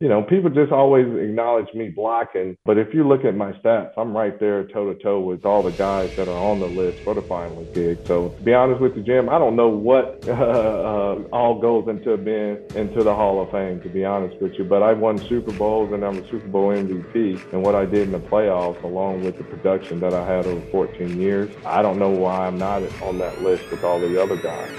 [0.00, 2.56] you know, people just always acknowledge me blocking.
[2.64, 5.60] But if you look at my stats, I'm right there toe to toe with all
[5.62, 7.98] the guys that are on the list for the finalist gig.
[8.06, 11.88] So to be honest with you, Jim, I don't know what uh, uh, all goes
[11.88, 13.80] into being into the Hall of Fame.
[13.80, 16.68] To be honest with you, but I've won Super Bowls and I'm a Super Bowl
[16.68, 17.52] MVP.
[17.52, 20.64] And what I did in the playoffs, along with the production that I had over
[20.70, 24.36] 14 years, I don't know why I'm not on that list with all the other
[24.36, 24.70] guys.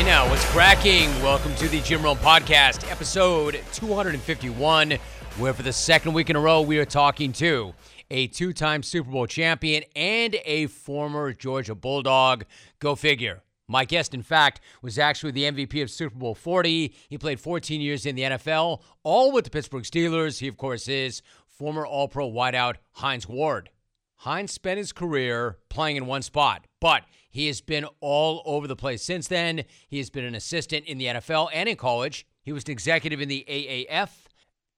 [0.00, 1.10] Hey now, what's cracking?
[1.20, 4.98] Welcome to the Jim Rome Podcast, episode 251,
[5.38, 7.74] where for the second week in a row we are talking to
[8.10, 12.44] a two time Super Bowl champion and a former Georgia Bulldog.
[12.78, 13.42] Go figure.
[13.68, 16.94] My guest, in fact, was actually the MVP of Super Bowl 40.
[17.08, 20.40] He played 14 years in the NFL, all with the Pittsburgh Steelers.
[20.40, 23.70] He, of course, is former All Pro wideout Hines Ward.
[24.16, 28.76] Hines spent his career playing in one spot, but he has been all over the
[28.76, 29.64] place since then.
[29.88, 32.26] He has been an assistant in the NFL and in college.
[32.42, 34.10] He was an executive in the AAF.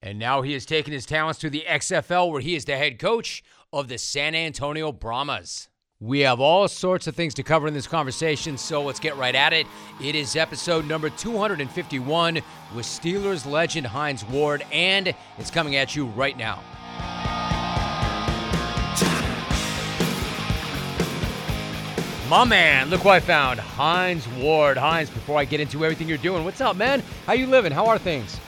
[0.02, 2.98] And now he has taken his talents to the XFL, where he is the head
[2.98, 3.42] coach
[3.72, 5.68] of the San Antonio Brahmas.
[6.00, 9.36] We have all sorts of things to cover in this conversation, so let's get right
[9.36, 9.68] at it.
[10.02, 16.06] It is episode number 251 with Steelers legend Hines Ward, and it's coming at you
[16.06, 16.60] right now.
[22.32, 23.60] My man, look what I found.
[23.60, 24.78] Hines Ward.
[24.78, 27.02] Hines, before I get into everything you're doing, what's up, man?
[27.26, 27.72] How you living?
[27.72, 28.40] How are things?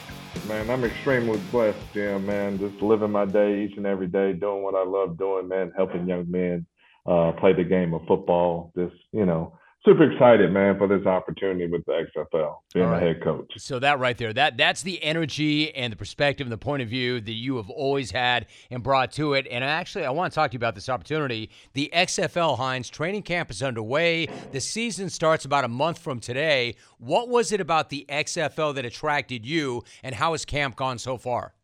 [0.49, 2.59] Man, I'm extremely blessed, Jim, man.
[2.59, 6.09] Just living my day each and every day, doing what I love doing, man, helping
[6.09, 6.65] young men
[7.05, 8.73] uh, play the game of football.
[8.75, 13.01] Just, you know, super excited, man, for this opportunity with the XFL, being right.
[13.01, 13.53] the head coach.
[13.59, 16.89] So that right there, that that's the energy and the perspective and the point of
[16.89, 19.47] view that you have always had and brought to it.
[19.51, 21.51] And actually, I want to talk to you about this opportunity.
[21.75, 24.27] The XFL Hines training camp is underway.
[24.53, 26.77] The season starts about a month from today.
[26.99, 31.19] What was it about the XFL that attracted you, and how has camp gone so
[31.19, 31.55] far?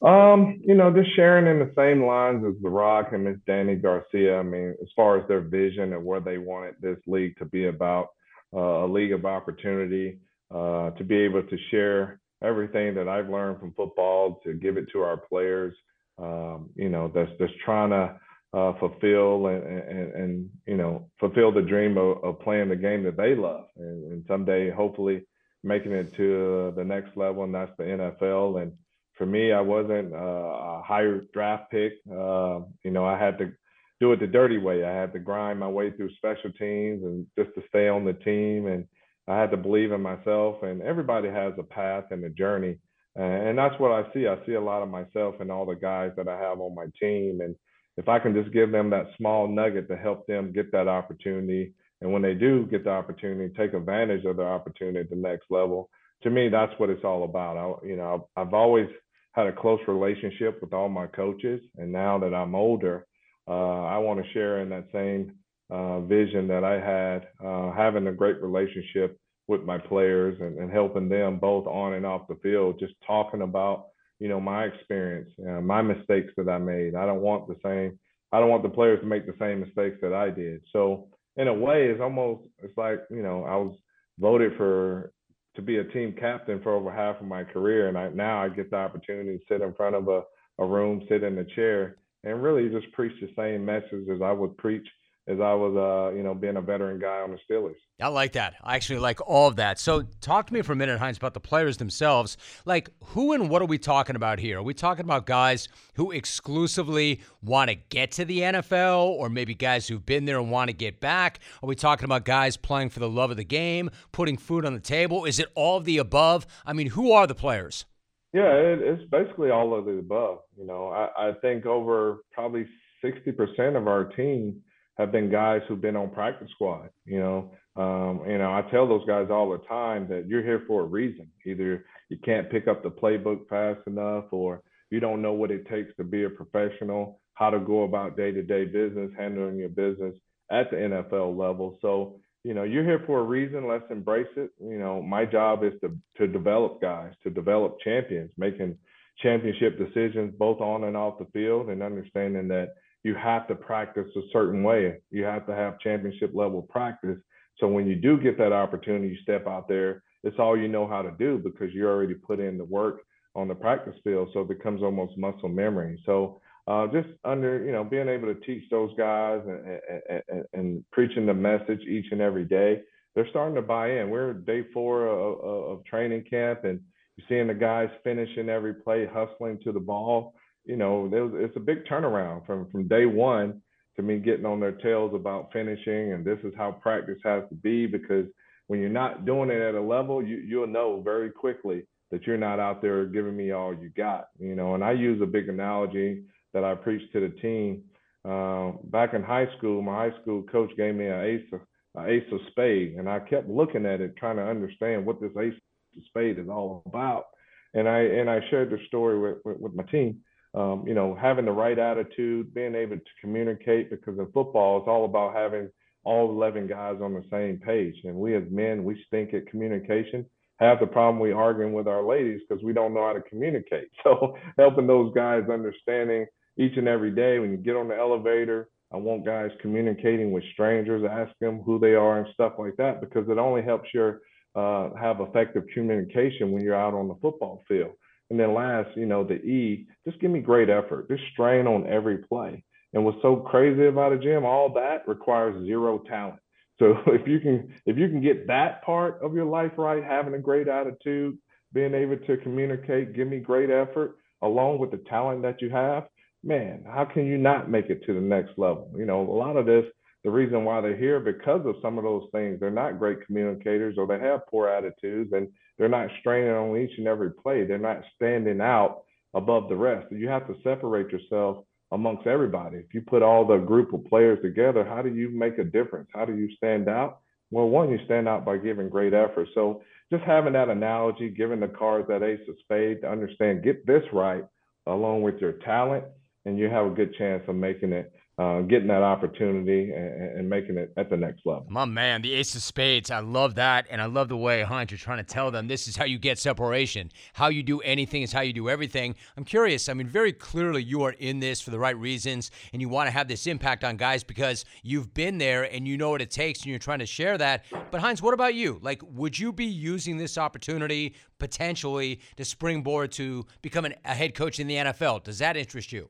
[0.00, 3.80] Um, you know, just sharing in the same lines as The Rock and Miss Dany
[3.80, 4.38] Garcia.
[4.38, 7.66] I mean, as far as their vision and where they wanted this league to be
[7.66, 8.08] about,
[8.54, 10.18] uh, a league of opportunity,
[10.54, 14.86] uh, to be able to share everything that I've learned from football to give it
[14.92, 15.74] to our players.
[16.18, 18.18] Um, you know, that's just trying to
[18.54, 23.02] uh, fulfill and, and, and, you know fulfill the dream of, of, playing the game
[23.02, 25.26] that they love, and, and someday hopefully
[25.62, 28.62] making it to the next level, and that's the NFL.
[28.62, 28.72] And
[29.18, 31.94] for me, I wasn't uh, a higher draft pick.
[32.10, 33.52] Uh, you know, I had to
[34.00, 34.84] do it the dirty way.
[34.84, 38.12] I had to grind my way through special teams and just to stay on the
[38.12, 38.68] team.
[38.68, 38.86] And
[39.26, 40.62] I had to believe in myself.
[40.62, 42.78] And everybody has a path and a journey.
[43.16, 44.28] And that's what I see.
[44.28, 46.86] I see a lot of myself and all the guys that I have on my
[47.00, 47.40] team.
[47.42, 47.56] And
[47.96, 51.74] if I can just give them that small nugget to help them get that opportunity,
[52.00, 55.46] and when they do get the opportunity, take advantage of the opportunity at the next
[55.50, 55.90] level.
[56.22, 57.56] To me, that's what it's all about.
[57.56, 58.86] I, you know, I've always
[59.32, 63.06] had a close relationship with all my coaches, and now that I'm older,
[63.46, 65.32] uh, I want to share in that same
[65.70, 70.70] uh, vision that I had, uh, having a great relationship with my players and, and,
[70.70, 72.78] helping them both on and off the field.
[72.78, 73.86] Just talking about
[74.18, 76.94] you know my experience, uh, my mistakes that I made.
[76.94, 77.98] I don't want the same.
[78.32, 80.60] I don't want the players to make the same mistakes that I did.
[80.72, 83.76] So in a way, it's almost it's like you know I was
[84.18, 85.12] voted for
[85.56, 88.48] to be a team captain for over half of my career, and I, now I
[88.48, 90.22] get the opportunity to sit in front of a,
[90.58, 94.32] a room, sit in a chair, and really just preach the same message as I
[94.32, 94.86] would preach
[95.28, 97.76] as I was, uh, you know, being a veteran guy on the Steelers.
[98.00, 98.54] I like that.
[98.64, 99.78] I actually like all of that.
[99.78, 102.38] So, talk to me for a minute, Hines, about the players themselves.
[102.64, 104.58] Like, who and what are we talking about here?
[104.58, 109.54] Are we talking about guys who exclusively want to get to the NFL, or maybe
[109.54, 111.40] guys who've been there and want to get back?
[111.62, 114.72] Are we talking about guys playing for the love of the game, putting food on
[114.72, 115.26] the table?
[115.26, 116.46] Is it all of the above?
[116.64, 117.84] I mean, who are the players?
[118.32, 120.38] Yeah, it, it's basically all of the above.
[120.56, 122.66] You know, I, I think over probably
[123.04, 124.62] 60% of our team
[124.98, 126.90] have been guys who've been on practice squad.
[127.04, 130.64] You know, um, you know, I tell those guys all the time that you're here
[130.66, 131.28] for a reason.
[131.46, 135.68] Either you can't pick up the playbook fast enough, or you don't know what it
[135.68, 140.14] takes to be a professional, how to go about day-to-day business, handling your business
[140.50, 141.78] at the NFL level.
[141.80, 143.68] So, you know, you're here for a reason.
[143.68, 144.50] Let's embrace it.
[144.60, 148.76] You know, my job is to to develop guys, to develop champions, making
[149.22, 152.74] championship decisions both on and off the field, and understanding that
[153.04, 154.98] you have to practice a certain way.
[155.10, 157.18] You have to have championship level practice.
[157.58, 160.86] So when you do get that opportunity, you step out there it's all you know
[160.86, 163.02] how to do because you already put in the work
[163.34, 164.28] on the practice field.
[164.32, 166.02] So it becomes almost muscle memory.
[166.04, 170.84] So uh, just under, you know, being able to teach those guys and, and, and,
[170.92, 172.82] preaching the message each and every day,
[173.14, 174.10] they're starting to buy in.
[174.10, 176.80] We're day four of, of, training camp, and
[177.16, 180.34] you're seeing the guys finishing every play, hustling to the ball.
[180.68, 183.62] You know, it's a big turnaround from from day one
[183.96, 187.54] to me getting on their tails about finishing, and this is how practice has to
[187.54, 188.26] be because
[188.66, 192.36] when you're not doing it at a level, you you'll know very quickly that you're
[192.36, 194.28] not out there giving me all you got.
[194.38, 197.84] You know, and I use a big analogy that I preached to the team.
[198.28, 201.60] Uh, back in high school, my high school coach gave me an ace of
[201.94, 205.32] an ace of spade, and I kept looking at it, trying to understand what this
[205.40, 205.54] ace
[205.96, 207.24] of spade is all about.
[207.72, 210.20] And I and I shared the story with, with, with my team.
[210.54, 214.88] Um, you know, having the right attitude, being able to communicate, because in football, it's
[214.88, 215.70] all about having
[216.04, 217.94] all 11 guys on the same page.
[218.04, 220.24] And we as men, we stink at communication.
[220.58, 223.88] Have the problem we arguing with our ladies because we don't know how to communicate.
[224.04, 226.26] So helping those guys understanding
[226.58, 228.68] each and every day when you get on the elevator.
[228.92, 233.00] I want guys communicating with strangers, ask them who they are and stuff like that,
[233.02, 234.20] because it only helps your
[234.54, 237.92] uh, have effective communication when you're out on the football field.
[238.30, 241.08] And then last, you know, the E, just give me great effort.
[241.08, 242.62] Just strain on every play.
[242.92, 246.40] And what's so crazy about a gym, all that requires zero talent.
[246.78, 250.34] So if you can if you can get that part of your life right, having
[250.34, 251.38] a great attitude,
[251.72, 256.04] being able to communicate, give me great effort, along with the talent that you have,
[256.42, 258.90] man, how can you not make it to the next level?
[258.96, 259.84] You know, a lot of this,
[260.24, 262.58] the reason why they're here because of some of those things.
[262.58, 265.48] They're not great communicators or they have poor attitudes and
[265.78, 267.64] they're not straining on each and every play.
[267.64, 269.02] They're not standing out
[269.34, 270.10] above the rest.
[270.10, 272.78] You have to separate yourself amongst everybody.
[272.78, 276.08] If you put all the group of players together, how do you make a difference?
[276.14, 277.20] How do you stand out?
[277.50, 279.48] Well, one, you stand out by giving great effort.
[279.54, 283.86] So just having that analogy, giving the cards that ace of spade to understand, get
[283.86, 284.44] this right
[284.86, 286.04] along with your talent
[286.44, 290.48] and you have a good chance of making it, uh, getting that opportunity and, and,
[290.48, 291.66] making it at the next level.
[291.68, 293.10] My man, the Ace of Spades.
[293.10, 295.88] I love that, and I love the way Hines you're trying to tell them this
[295.88, 297.10] is how you get separation.
[297.32, 299.16] How you do anything is how you do everything.
[299.36, 299.88] I'm curious.
[299.88, 303.08] I mean, very clearly you are in this for the right reasons, and you want
[303.08, 306.30] to have this impact on guys because you've been there and you know what it
[306.30, 307.64] takes, and you're trying to share that.
[307.90, 308.78] But Hines, what about you?
[308.82, 314.36] Like, would you be using this opportunity potentially to springboard to become an, a head
[314.36, 315.24] coach in the NFL?
[315.24, 316.08] Does that interest you?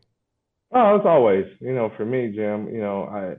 [0.72, 3.36] Oh, as always, you know, for me, Jim, you know, I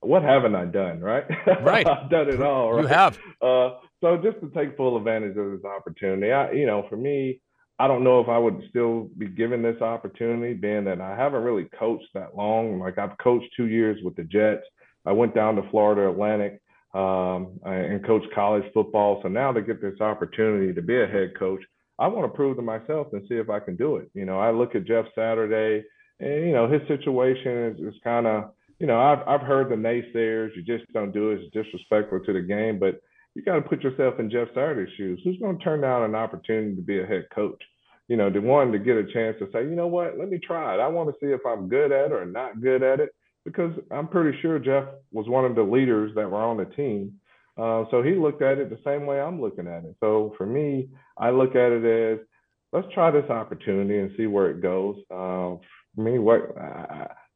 [0.00, 1.24] what haven't I done, right?
[1.62, 1.86] Right.
[1.86, 2.82] I've done it all, right?
[2.82, 3.18] You have.
[3.42, 7.40] Uh, so just to take full advantage of this opportunity, I, you know, for me,
[7.78, 11.42] I don't know if I would still be given this opportunity, being that I haven't
[11.42, 12.78] really coached that long.
[12.78, 14.64] Like I've coached two years with the Jets.
[15.06, 16.60] I went down to Florida Atlantic
[16.94, 19.20] um, and coached college football.
[19.22, 21.60] So now to get this opportunity to be a head coach,
[21.98, 24.10] I want to prove to myself and see if I can do it.
[24.14, 25.84] You know, I look at Jeff Saturday
[26.20, 29.76] and you know his situation is, is kind of you know I've I've heard the
[29.76, 30.50] naysayers.
[30.54, 31.40] You just don't do it.
[31.40, 32.78] It's disrespectful to the game.
[32.78, 33.00] But
[33.34, 35.20] you got to put yourself in Jeff Saturday's shoes.
[35.24, 37.62] Who's going to turn down an opportunity to be a head coach?
[38.08, 40.38] You know, the one to get a chance to say, you know what, let me
[40.38, 40.80] try it.
[40.80, 43.10] I want to see if I'm good at it or not good at it
[43.44, 47.14] because I'm pretty sure Jeff was one of the leaders that were on the team.
[47.56, 49.94] Uh, so he looked at it the same way I'm looking at it.
[50.00, 52.26] So for me, I look at it as
[52.72, 54.96] let's try this opportunity and see where it goes.
[55.10, 55.56] Uh,
[56.00, 56.56] Mean, what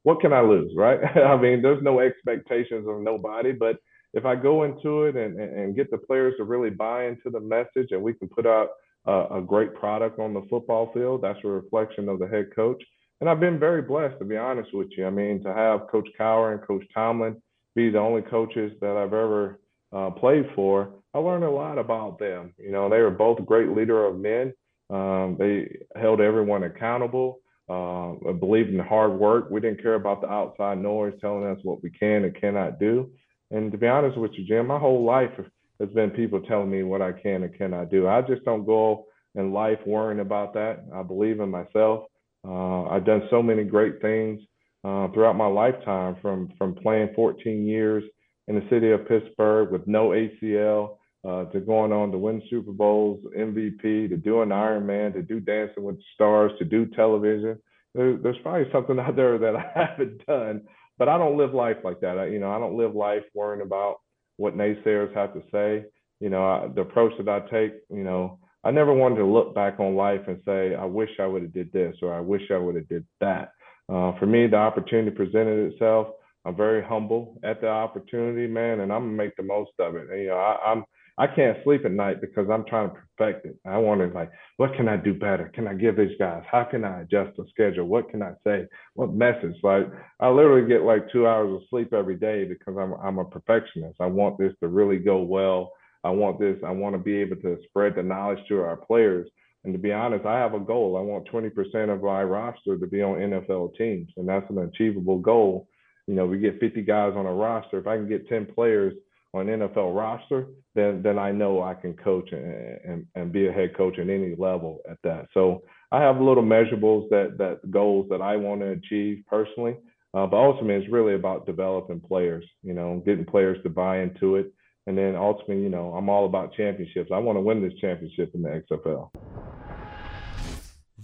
[0.03, 0.99] what can I lose, right?
[1.17, 3.77] I mean, there's no expectations of nobody, but
[4.13, 7.39] if I go into it and, and get the players to really buy into the
[7.39, 8.69] message and we can put out
[9.05, 12.81] a, a great product on the football field, that's a reflection of the head coach.
[13.19, 15.07] And I've been very blessed, to be honest with you.
[15.07, 17.41] I mean, to have Coach Cowher and Coach Tomlin
[17.75, 19.59] be the only coaches that I've ever
[19.91, 22.53] uh, played for, I learned a lot about them.
[22.57, 24.53] You know, they were both great leader of men.
[24.89, 29.49] Um, they held everyone accountable uh, believed in hard work.
[29.49, 33.09] We didn't care about the outside noise telling us what we can and cannot do.
[33.51, 35.31] And to be honest with you, Jim, my whole life
[35.79, 38.07] has been people telling me what I can and cannot do.
[38.07, 39.05] I just don't go
[39.35, 40.85] in life worrying about that.
[40.93, 42.05] I believe in myself.
[42.47, 44.41] Uh, I've done so many great things
[44.83, 48.03] uh, throughout my lifetime, from from playing 14 years
[48.47, 52.71] in the city of Pittsburgh with no ACL uh, to going on to win Super
[52.71, 57.57] Bowls, MVP, to do an Ironman, to do Dancing with the Stars, to do television.
[57.95, 60.61] There, there's probably something out there that I haven't done,
[60.97, 62.19] but I don't live life like that.
[62.19, 63.95] I, you know, I don't live life worrying about
[64.37, 65.85] what naysayers have to say.
[66.19, 69.53] You know, I, the approach that I take, you know, I never wanted to look
[69.53, 72.41] back on life and say, I wish I would have did this or I wish
[72.51, 73.51] I would have did that.
[73.87, 76.07] Uh, for me, the opportunity presented itself.
[76.45, 80.09] I'm very humble at the opportunity, man, and I'm gonna make the most of it.
[80.09, 80.83] And, you know, I, I'm
[81.17, 83.57] I can't sleep at night because I'm trying to perfect it.
[83.65, 85.49] I want to like, what can I do better?
[85.53, 86.43] Can I give these guys?
[86.49, 87.85] How can I adjust the schedule?
[87.85, 88.67] What can I say?
[88.95, 89.55] What message?
[89.63, 89.87] Like
[90.19, 94.01] I literally get like two hours of sleep every day because I'm I'm a perfectionist.
[94.01, 95.71] I want this to really go well.
[96.03, 96.57] I want this.
[96.65, 99.27] I want to be able to spread the knowledge to our players.
[99.63, 100.95] And to be honest, I have a goal.
[100.95, 105.17] I want 20% of my roster to be on NFL teams, and that's an achievable
[105.17, 105.67] goal.
[106.05, 107.79] You know, we get 50 guys on a roster.
[107.79, 108.93] If I can get 10 players
[109.35, 113.51] on NFL roster, then then I know I can coach and, and, and be a
[113.51, 115.27] head coach at any level at that.
[115.33, 119.75] So I have little measurables that that goals that I want to achieve personally.
[120.13, 122.45] Uh, but ultimately, it's really about developing players.
[122.63, 124.53] You know, getting players to buy into it,
[124.87, 127.11] and then ultimately, you know, I'm all about championships.
[127.13, 129.09] I want to win this championship in the XFL.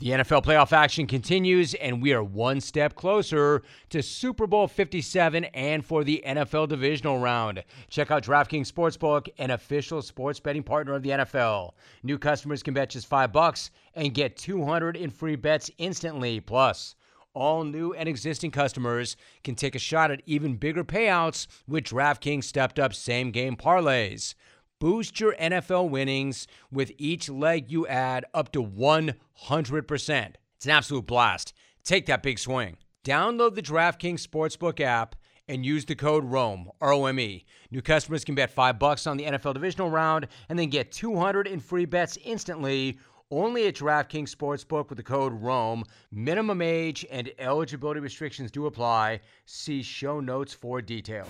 [0.01, 5.45] The NFL playoff action continues, and we are one step closer to Super Bowl 57
[5.45, 7.63] and for the NFL divisional round.
[7.87, 11.73] Check out DraftKings Sportsbook, an official sports betting partner of the NFL.
[12.01, 16.39] New customers can bet just five bucks and get 200 in free bets instantly.
[16.39, 16.95] Plus,
[17.35, 22.45] all new and existing customers can take a shot at even bigger payouts with DraftKings
[22.45, 24.33] stepped up same game parlays.
[24.81, 29.13] Boost your NFL winnings with each leg you add up to 100%.
[30.55, 31.53] It's an absolute blast.
[31.83, 32.77] Take that big swing.
[33.05, 35.15] Download the DraftKings Sportsbook app
[35.47, 37.45] and use the code ROME, R O M E.
[37.69, 41.45] New customers can bet 5 bucks on the NFL divisional round and then get 200
[41.45, 42.97] in free bets instantly
[43.29, 45.83] only at DraftKings Sportsbook with the code ROME.
[46.11, 49.19] Minimum age and eligibility restrictions do apply.
[49.45, 51.29] See show notes for details.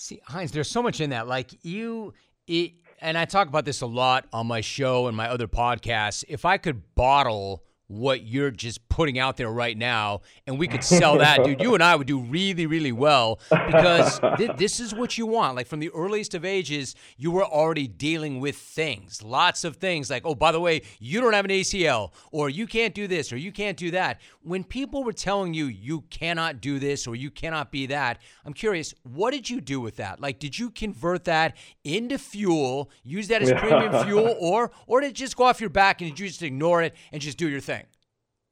[0.00, 1.26] See, Hines, there's so much in that.
[1.26, 2.14] Like you,
[2.46, 6.22] it, and I talk about this a lot on my show and my other podcasts.
[6.28, 10.84] If I could bottle what you're just putting out there right now and we could
[10.84, 11.42] sell that.
[11.44, 15.26] Dude you and i would do really really well because th- this is what you
[15.26, 15.56] want.
[15.56, 20.10] Like from the earliest of ages you were already dealing with things lots of things.
[20.10, 23.32] Like oh by the way you don't have an acl or you can't do this
[23.32, 24.20] or you can't do that.
[24.42, 28.52] When people were telling you you cannot do this or you cannot be that i'm
[28.52, 30.20] curious what did you do with that?
[30.20, 35.10] Like did you convert that into fuel use that as premium fuel or or did
[35.10, 37.48] it just go off your back and did you just ignore it and just do
[37.48, 37.77] your thing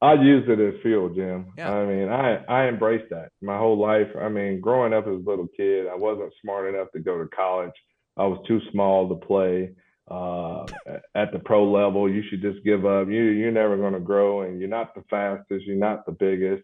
[0.01, 1.53] I use it as fuel, Jim.
[1.57, 1.71] Yeah.
[1.71, 4.07] I mean, I I embraced that my whole life.
[4.19, 7.27] I mean, growing up as a little kid, I wasn't smart enough to go to
[7.29, 7.73] college.
[8.15, 9.71] I was too small to play
[10.09, 10.65] uh,
[11.15, 12.09] at the pro level.
[12.09, 13.07] You should just give up.
[13.07, 15.65] You you're never going to grow, and you're not the fastest.
[15.65, 16.63] You're not the biggest.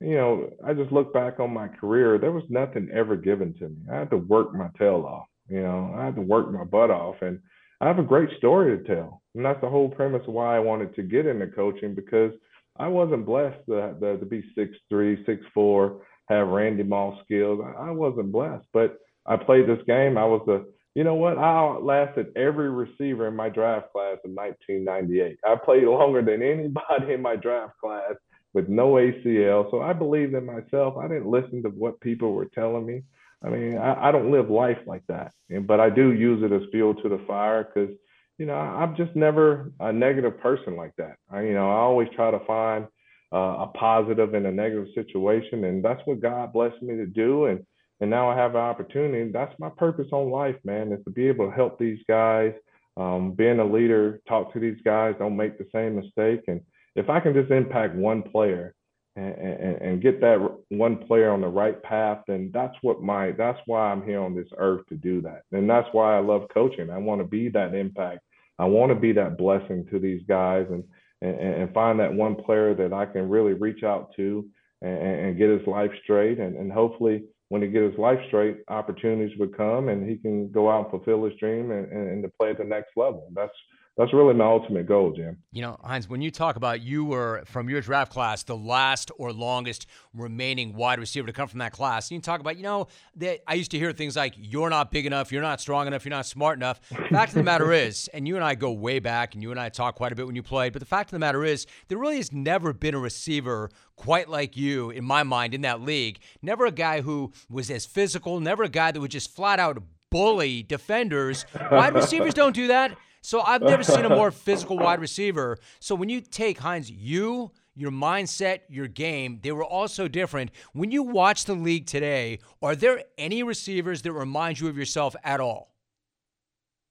[0.00, 2.18] You know, I just look back on my career.
[2.18, 3.76] There was nothing ever given to me.
[3.90, 5.26] I had to work my tail off.
[5.48, 7.40] You know, I had to work my butt off, and
[7.80, 9.22] I have a great story to tell.
[9.34, 12.32] And that's the whole premise why I wanted to get into coaching because
[12.76, 17.60] I wasn't blessed to, to, to be six three, six four, have Randy Moss skills.
[17.78, 20.18] I, wasn't blessed, but I played this game.
[20.18, 21.38] I was the, you know what?
[21.38, 25.38] I outlasted every receiver in my draft class in 1998.
[25.46, 28.14] I played longer than anybody in my draft class
[28.54, 29.70] with no ACL.
[29.70, 30.96] So I believed in myself.
[30.96, 33.02] I didn't listen to what people were telling me.
[33.44, 35.32] I mean, I, I don't live life like that,
[35.66, 37.94] but I do use it as fuel to the fire because
[38.38, 41.16] you know, I'm just never a negative person like that.
[41.30, 42.86] I, you know, I always try to find
[43.32, 47.46] uh, a positive in a negative situation, and that's what God blessed me to do.
[47.46, 47.64] And
[48.00, 49.30] and now I have an opportunity.
[49.30, 52.52] That's my purpose on life, man, is to be able to help these guys,
[52.96, 56.42] um, being a leader, talk to these guys, don't make the same mistake.
[56.48, 56.60] And
[56.96, 58.74] if I can just impact one player
[59.16, 60.38] and, and, get that
[60.70, 64.34] one player on the right path, then that's what my that's why I'm here on
[64.34, 65.42] this earth to do that.
[65.52, 66.90] And that's why I love coaching.
[66.90, 68.20] I want to be that impact
[68.58, 70.84] I want to be that blessing to these guys and,
[71.20, 74.46] and, and find that one player that I can really reach out to
[74.82, 76.38] and, and get his life straight.
[76.38, 80.50] And, and hopefully, when he gets his life straight, opportunities would come and he can
[80.50, 83.28] go out and fulfill his dream and, and, and to play at the next level.
[83.34, 83.52] That's
[83.96, 85.38] that's really my ultimate goal, Jim.
[85.52, 89.12] You know, Hines, when you talk about you were from your draft class the last
[89.18, 92.88] or longest remaining wide receiver to come from that class, you talk about, you know,
[93.16, 96.04] that I used to hear things like you're not big enough, you're not strong enough,
[96.04, 96.80] you're not smart enough.
[97.10, 99.60] fact of the matter is, and you and I go way back, and you and
[99.60, 101.64] I talk quite a bit when you played, but the fact of the matter is,
[101.86, 105.80] there really has never been a receiver quite like you in my mind in that
[105.80, 106.18] league.
[106.42, 109.80] Never a guy who was as physical, never a guy that would just flat out
[110.10, 111.46] bully defenders.
[111.70, 112.96] Wide receivers don't do that.
[113.24, 115.56] So I've never seen a more physical wide receiver.
[115.80, 120.50] So when you take Hines, you, your mindset, your game, they were all so different.
[120.74, 125.16] When you watch the league today, are there any receivers that remind you of yourself
[125.24, 125.74] at all?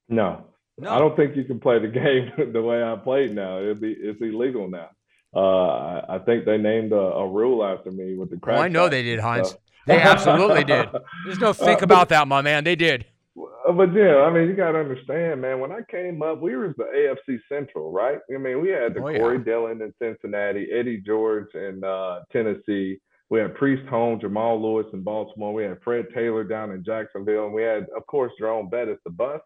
[0.08, 0.44] No.
[0.76, 0.90] No.
[0.90, 1.86] I don't think you can play the
[2.36, 3.60] game the way I played now.
[3.60, 4.90] It'd be it's illegal now.
[5.32, 8.58] Uh, I, think they named a, a, rule after me with the crack.
[8.58, 9.50] Oh, I know they did, Hines.
[9.50, 9.56] So.
[9.86, 10.88] They absolutely did.
[11.26, 12.64] There's no think about that, my man.
[12.64, 13.04] They did.
[13.36, 15.58] But yeah, I mean, you got to understand, man.
[15.58, 18.18] When I came up, we was the AFC Central, right?
[18.32, 19.38] I mean, we had the oh, Corey.
[19.38, 22.98] Dillon in Cincinnati, Eddie George in uh, Tennessee.
[23.30, 25.52] We had Priest Holmes, Jamal Lewis in Baltimore.
[25.52, 29.10] We had Fred Taylor down in Jacksonville, and we had, of course, Jerome Bettis, the
[29.10, 29.40] bus.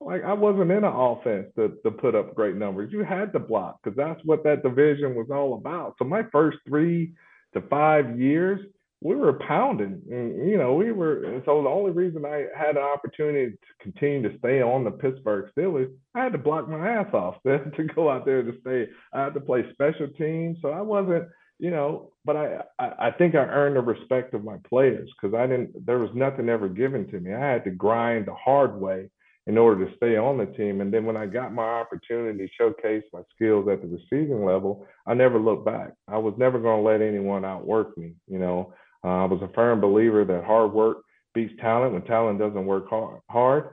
[0.00, 2.92] Like I wasn't in an offense to, to put up great numbers.
[2.92, 5.94] You had to block because that's what that division was all about.
[5.98, 7.12] So my first three
[7.54, 8.60] to five years,
[9.00, 10.02] we were pounding.
[10.10, 11.40] And, you know, we were.
[11.44, 15.50] So the only reason I had an opportunity to continue to stay on the Pittsburgh
[15.56, 18.88] Steelers, I had to block my ass off to, to go out there to stay.
[19.12, 21.28] I had to play special teams, so I wasn't.
[21.60, 25.34] You know, but I, I, I think I earned the respect of my players because
[25.36, 25.86] I didn't.
[25.86, 27.34] There was nothing ever given to me.
[27.34, 29.10] I had to grind the hard way
[29.48, 30.82] in order to stay on the team.
[30.82, 34.86] And then when I got my opportunity to showcase my skills at the receiving level,
[35.06, 35.94] I never looked back.
[36.06, 38.12] I was never going to let anyone outwork me.
[38.28, 38.74] You know,
[39.04, 40.98] uh, I was a firm believer that hard work
[41.34, 42.86] beats talent when talent doesn't work
[43.28, 43.70] hard.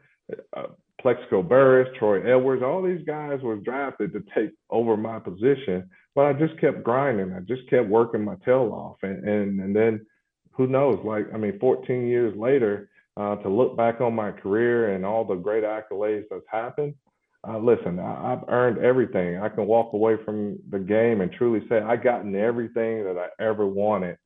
[0.55, 0.63] Uh,
[1.01, 6.25] Plaxico Burress, Troy Edwards, all these guys were drafted to take over my position, but
[6.25, 7.33] I just kept grinding.
[7.33, 10.05] I just kept working my tail off, and and and then
[10.51, 10.99] who knows?
[11.03, 15.25] Like I mean, 14 years later, uh, to look back on my career and all
[15.25, 16.95] the great accolades that's happened.
[17.47, 19.37] Uh, listen, I, have earned everything.
[19.37, 23.43] I can walk away from the game and truly say I gotten everything that I
[23.43, 24.17] ever wanted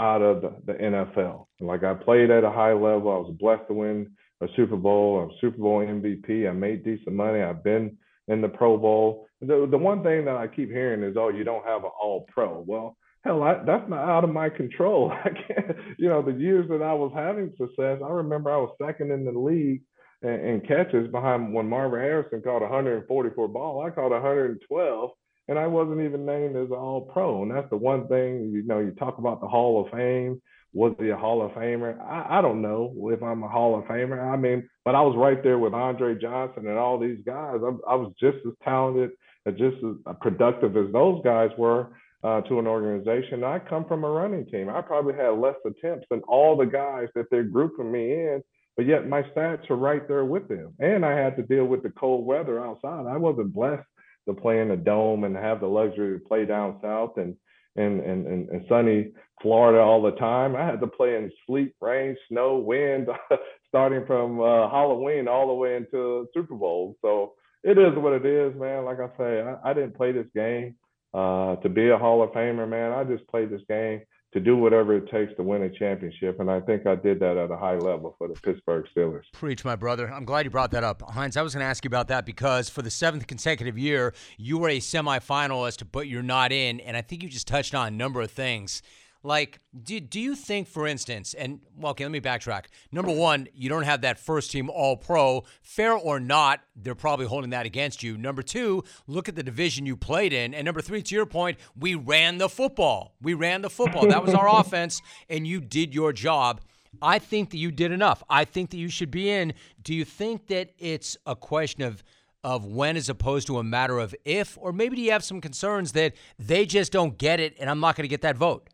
[0.00, 1.46] out of the, the NFL.
[1.60, 3.10] Like I played at a high level.
[3.10, 5.20] I was blessed to win a Super Bowl.
[5.20, 6.48] I'm Super Bowl MVP.
[6.48, 7.42] I made decent money.
[7.42, 7.96] I've been
[8.28, 9.26] in the Pro Bowl.
[9.40, 12.26] The the one thing that I keep hearing is, oh, you don't have an All
[12.32, 12.64] Pro.
[12.66, 15.12] Well, hell, I, that's not out of my control.
[15.24, 18.74] I can't, you know, the years that I was having success, I remember I was
[18.80, 19.82] second in the league
[20.22, 23.84] in, catches behind when Marvin Harrison caught 144 ball.
[23.84, 25.10] I caught 112,
[25.48, 27.42] and I wasn't even named as All Pro.
[27.42, 30.40] And that's the one thing, you know, you talk about the Hall of Fame.
[30.74, 31.98] Was he a Hall of Famer?
[32.00, 34.20] I, I don't know if I'm a Hall of Famer.
[34.20, 37.56] I mean, but I was right there with Andre Johnson and all these guys.
[37.64, 39.10] I, I was just as talented,
[39.46, 41.88] and just as productive as those guys were
[42.22, 43.44] uh, to an organization.
[43.44, 44.68] I come from a running team.
[44.68, 48.42] I probably had less attempts than all the guys that they're grouping me in,
[48.76, 50.74] but yet my stats are right there with them.
[50.80, 53.06] And I had to deal with the cold weather outside.
[53.06, 53.86] I wasn't blessed
[54.28, 57.34] to play in a dome and have the luxury to play down south and
[57.76, 59.12] and and, and, and sunny
[59.42, 60.54] Florida all the time.
[60.56, 63.08] I had to play in sleet, rain, snow, wind,
[63.68, 66.96] starting from uh, Halloween all the way into Super Bowl.
[67.02, 68.84] So it is what it is, man.
[68.84, 70.76] Like I say, I, I didn't play this game
[71.14, 74.56] uh, to be a Hall of Famer, man, I just played this game to do
[74.56, 76.38] whatever it takes to win a championship.
[76.38, 79.22] And I think I did that at a high level for the Pittsburgh Steelers.
[79.32, 80.12] Preach, my brother.
[80.12, 81.02] I'm glad you brought that up.
[81.02, 84.12] Hines, I was going to ask you about that because for the seventh consecutive year,
[84.36, 86.80] you were a semifinalist, but you're not in.
[86.80, 88.82] And I think you just touched on a number of things.
[89.22, 92.66] Like, do, do you think, for instance, and well, okay, let me backtrack.
[92.92, 95.44] Number one, you don't have that first team all pro.
[95.60, 98.16] Fair or not, they're probably holding that against you.
[98.16, 100.54] Number two, look at the division you played in.
[100.54, 103.16] And number three, to your point, we ran the football.
[103.20, 104.06] We ran the football.
[104.06, 106.60] That was our offense, and you did your job.
[107.02, 108.22] I think that you did enough.
[108.30, 109.52] I think that you should be in.
[109.82, 112.02] Do you think that it's a question of
[112.44, 115.40] of when as opposed to a matter of if, or maybe do you have some
[115.40, 118.68] concerns that they just don't get it and I'm not going to get that vote?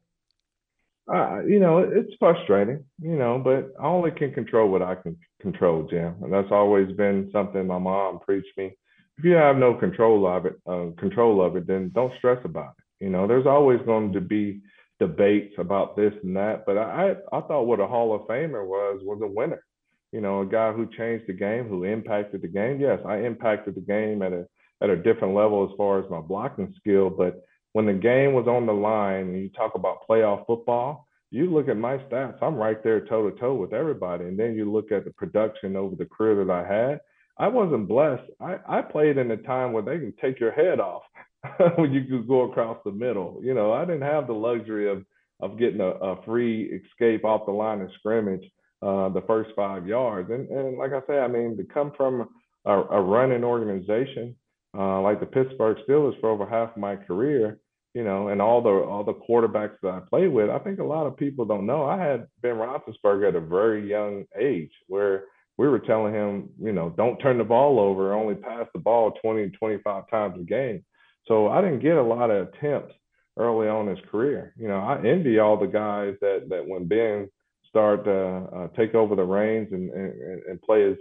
[1.13, 5.17] Uh, you know, it's frustrating, you know, but I only can control what I can
[5.41, 6.15] control, Jim.
[6.23, 8.73] And that's always been something my mom preached me.
[9.19, 12.75] If you have no control of it, uh, control of it, then don't stress about
[12.79, 13.05] it.
[13.05, 14.61] You know, there's always going to be
[14.99, 19.01] debates about this and that, but I, I thought what a Hall of Famer was
[19.03, 19.63] was a winner.
[20.13, 22.81] You know, a guy who changed the game, who impacted the game.
[22.81, 24.47] Yes, I impacted the game at a
[24.83, 27.43] at a different level as far as my blocking skill, but
[27.75, 31.77] when the game was on the line you talk about playoff football, you look at
[31.77, 34.27] my stats, I'm right there toe to toe with everybody.
[34.27, 37.01] And then you look at the production over the career that I had.
[37.37, 38.31] I wasn't blessed.
[38.41, 41.03] I, I played in a time where they can take your head off
[41.77, 43.41] when you could go across the middle.
[43.43, 45.05] You know, I didn't have the luxury of
[45.41, 48.45] of getting a, a free escape off the line of scrimmage
[48.83, 50.31] uh, the first five yards.
[50.31, 52.29] And and like I say, I mean, to come from
[52.65, 54.37] a, a running organization
[54.77, 57.59] uh, like the Pittsburgh Steelers for over half my career,
[57.95, 60.85] you know, and all the all the quarterbacks that I played with, I think a
[60.85, 61.85] lot of people don't know.
[61.85, 65.25] I had Ben Roethlisberger at a very young age, where
[65.57, 69.13] we were telling him, you know, don't turn the ball over, only pass the ball
[69.23, 70.85] 20, 25 times a game.
[71.29, 72.93] So I didn't get a lot of attempts
[73.37, 74.53] early on in his career.
[74.59, 77.29] You know, I envy all the guys that that when Ben
[77.69, 80.99] start uh, uh, take over the reins and and, and play his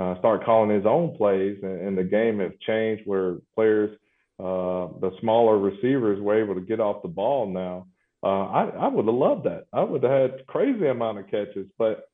[0.00, 3.96] uh, start calling his own plays, and, and the game has changed where players
[4.38, 7.86] uh, the smaller receivers were able to get off the ball now.
[8.22, 9.66] Uh, I, I would have loved that.
[9.72, 12.08] I would have had crazy amount of catches, but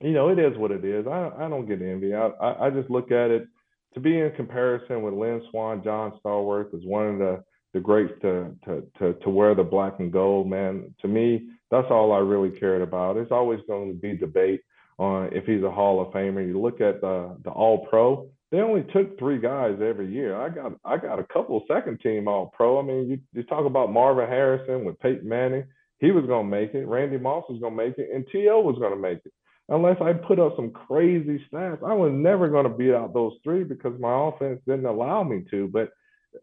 [0.00, 1.06] you know, it is what it is.
[1.06, 2.14] I I don't get envy.
[2.14, 3.46] I I, I just look at it
[3.94, 7.44] to be in comparison with Lynn Swann, John Stallworth is one of the
[7.74, 10.48] the greats to to to to wear the black and gold.
[10.48, 13.16] Man, to me, that's all I really cared about.
[13.16, 14.60] It's always going to be debate
[14.98, 16.46] on if he's a Hall of Famer.
[16.46, 18.28] You look at the the All Pro.
[18.52, 20.36] They only took three guys every year.
[20.36, 22.78] I got I got a couple of second team All Pro.
[22.78, 25.64] I mean, you you talk about Marvin Harrison with Peyton Manning.
[25.98, 26.86] He was to make it.
[26.86, 28.60] Randy Moss was to make it, and T.O.
[28.60, 29.32] was to make it.
[29.68, 33.64] Unless I put up some crazy stats, I was never to beat out those three
[33.64, 35.68] because my offense didn't allow me to.
[35.68, 35.90] But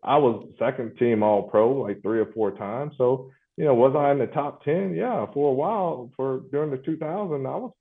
[0.03, 2.93] I was second team All Pro like three or four times.
[2.97, 4.95] So you know, was I in the top ten?
[4.95, 6.09] Yeah, for a while.
[6.15, 7.73] For during the 2000, I was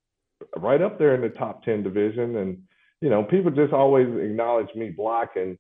[0.57, 2.37] right up there in the top 10 division.
[2.37, 2.59] And,
[3.01, 5.59] you know, people just always acknowledge me blocking.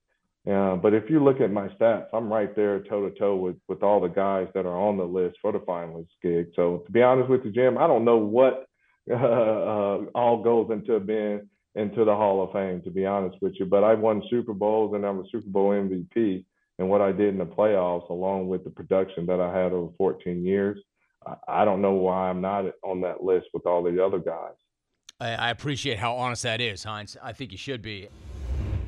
[0.51, 3.57] Uh, but if you look at my stats, I'm right there toe to toe with
[3.68, 6.48] with all the guys that are on the list for the finalist gig.
[6.57, 8.66] So to be honest with you, Jim, I don't know what
[9.11, 12.83] uh, uh, all goes into being into the Hall of Fame.
[12.83, 15.70] To be honest with you, but I won Super Bowls and I'm a Super Bowl
[15.70, 16.44] MVP.
[16.79, 19.92] And what I did in the playoffs, along with the production that I had over
[19.98, 20.79] 14 years,
[21.48, 24.55] I don't know why I'm not on that list with all the other guys.
[25.20, 27.16] I appreciate how honest that is, Hines.
[27.20, 28.09] I think you should be.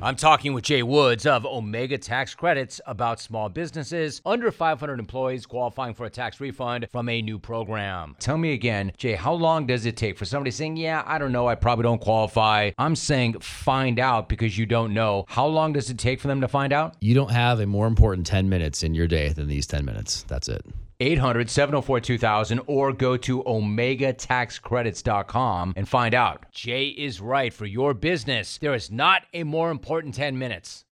[0.01, 5.45] I'm talking with Jay Woods of Omega Tax Credits about small businesses under 500 employees
[5.45, 8.15] qualifying for a tax refund from a new program.
[8.19, 11.33] Tell me again, Jay, how long does it take for somebody saying, Yeah, I don't
[11.33, 12.71] know, I probably don't qualify?
[12.77, 15.25] I'm saying find out because you don't know.
[15.27, 16.95] How long does it take for them to find out?
[17.01, 20.23] You don't have a more important 10 minutes in your day than these 10 minutes.
[20.29, 20.65] That's it.
[21.01, 26.45] 800 704 2000 or go to omegataxcredits.com and find out.
[26.51, 28.57] Jay is right for your business.
[28.59, 30.85] There is not a more important 10 minutes.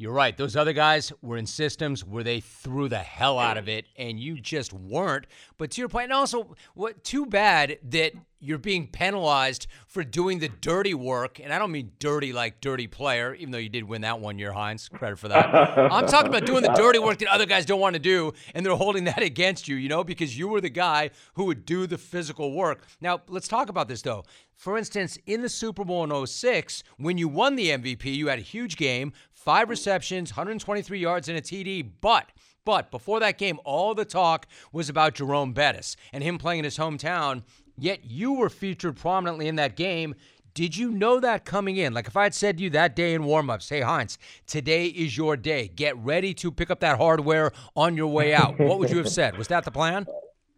[0.00, 0.34] You're right.
[0.34, 4.18] Those other guys were in systems where they threw the hell out of it, and
[4.18, 5.26] you just weren't.
[5.58, 10.38] But to your point, and also, what too bad that you're being penalized for doing
[10.38, 11.38] the dirty work.
[11.38, 14.38] And I don't mean dirty like dirty player, even though you did win that one
[14.38, 14.88] year, Hines.
[14.88, 15.54] Credit for that.
[15.78, 18.64] I'm talking about doing the dirty work that other guys don't want to do, and
[18.64, 21.86] they're holding that against you, you know, because you were the guy who would do
[21.86, 22.86] the physical work.
[23.00, 24.24] Now, let's talk about this, though.
[24.54, 28.38] For instance, in the Super Bowl in 06, when you won the MVP, you had
[28.38, 32.26] a huge game, five receptions, 123 yards, and a TD, but
[32.66, 36.64] but before that game, all the talk was about Jerome Bettis and him playing in
[36.64, 37.42] his hometown.
[37.78, 40.14] Yet you were featured prominently in that game.
[40.52, 41.94] Did you know that coming in?
[41.94, 45.16] Like if I had said to you that day in warmups, hey Hines, today is
[45.16, 45.68] your day.
[45.68, 48.58] Get ready to pick up that hardware on your way out.
[48.60, 49.38] what would you have said?
[49.38, 50.06] Was that the plan?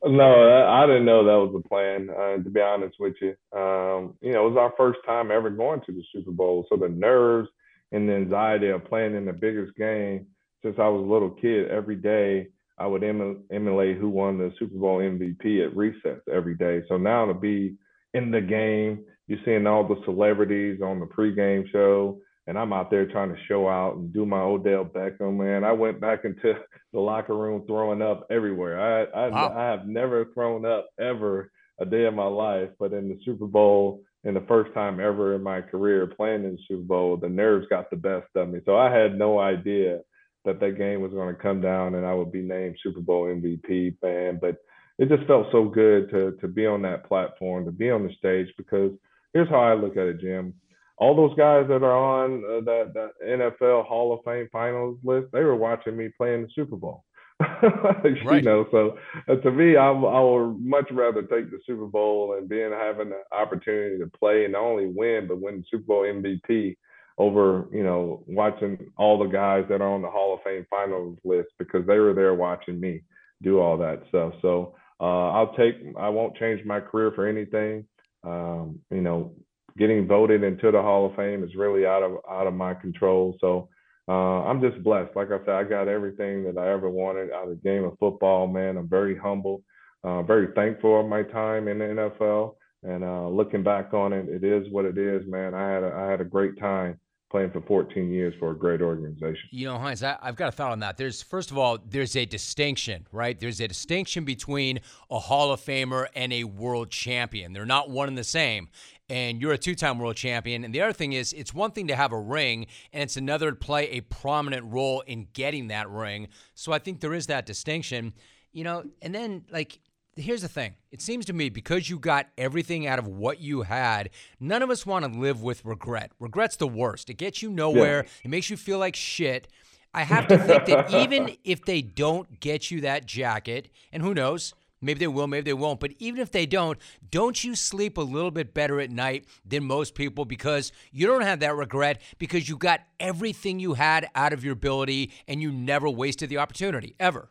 [0.04, 2.10] No, I didn't know that was the plan.
[2.10, 5.50] Uh, to be honest with you, um, you know, it was our first time ever
[5.50, 7.48] going to the Super Bowl, so the nerves
[7.92, 10.26] and the anxiety of playing in the biggest game
[10.62, 14.76] since I was a little kid every day I would emulate who won the Super
[14.76, 16.82] Bowl MVP at recess every day.
[16.88, 17.76] So now to be
[18.14, 22.90] in the game, you're seeing all the celebrities on the pregame show, and I'm out
[22.90, 25.36] there trying to show out and do my Odell Beckham.
[25.36, 26.54] Man, I went back into
[26.92, 28.80] the locker room throwing up everywhere.
[28.80, 29.54] I I, wow.
[29.56, 33.46] I have never thrown up ever a day of my life, but in the Super
[33.46, 37.66] Bowl, in the first time ever in my career playing in Super Bowl, the nerves
[37.68, 38.60] got the best of me.
[38.64, 40.00] So I had no idea
[40.44, 43.24] that that game was going to come down and I would be named Super Bowl
[43.24, 44.38] MVP, man.
[44.40, 44.56] But
[44.98, 48.12] it just felt so good to to be on that platform, to be on the
[48.18, 48.92] stage, because
[49.32, 50.54] here's how I look at it, Jim.
[50.98, 55.28] All those guys that are on uh, that, that NFL Hall of Fame finals list,
[55.32, 57.02] they were watching me playing the Super Bowl.
[58.24, 58.42] right.
[58.42, 62.36] You know, so uh, to me, I, I would much rather take the Super Bowl
[62.38, 65.84] and being having the opportunity to play and not only win, but win the Super
[65.84, 66.76] Bowl MVP
[67.18, 71.18] over, you know, watching all the guys that are on the Hall of Fame finals
[71.24, 73.02] list because they were there watching me
[73.42, 74.32] do all that stuff.
[74.40, 77.86] So uh, I'll take, I won't change my career for anything.
[78.24, 79.34] Um, you know,
[79.76, 83.36] getting voted into the Hall of Fame is really out of out of my control.
[83.40, 83.68] So
[84.08, 85.14] uh, I'm just blessed.
[85.14, 87.98] Like I said, I got everything that I ever wanted out of the game of
[87.98, 88.46] football.
[88.46, 89.62] Man, I'm very humble,
[90.02, 92.54] uh, very thankful of my time in the NFL.
[92.82, 95.54] And uh, looking back on it, it is what it is, man.
[95.54, 96.98] I had a, I had a great time
[97.30, 99.48] playing for 14 years for a great organization.
[99.50, 100.98] You know, Hines, I, have got a thought on that.
[100.98, 103.38] There's first of all, there's a distinction, right?
[103.38, 107.52] There's a distinction between a Hall of Famer and a world champion.
[107.52, 108.68] They're not one and the same.
[109.12, 110.64] And you're a two-time world champion.
[110.64, 113.50] And the other thing is, it's one thing to have a ring, and it's another
[113.50, 116.28] to play a prominent role in getting that ring.
[116.54, 118.14] So I think there is that distinction.
[118.52, 119.80] You know, and then like
[120.16, 120.74] here's the thing.
[120.90, 124.70] It seems to me because you got everything out of what you had, none of
[124.70, 126.12] us want to live with regret.
[126.18, 127.10] Regret's the worst.
[127.10, 128.04] It gets you nowhere.
[128.04, 128.10] Yeah.
[128.24, 129.48] It makes you feel like shit.
[129.94, 134.14] I have to think that even if they don't get you that jacket, and who
[134.14, 135.80] knows, Maybe they will, maybe they won't.
[135.80, 136.78] But even if they don't,
[137.10, 141.22] don't you sleep a little bit better at night than most people because you don't
[141.22, 145.52] have that regret because you got everything you had out of your ability and you
[145.52, 147.28] never wasted the opportunity, ever?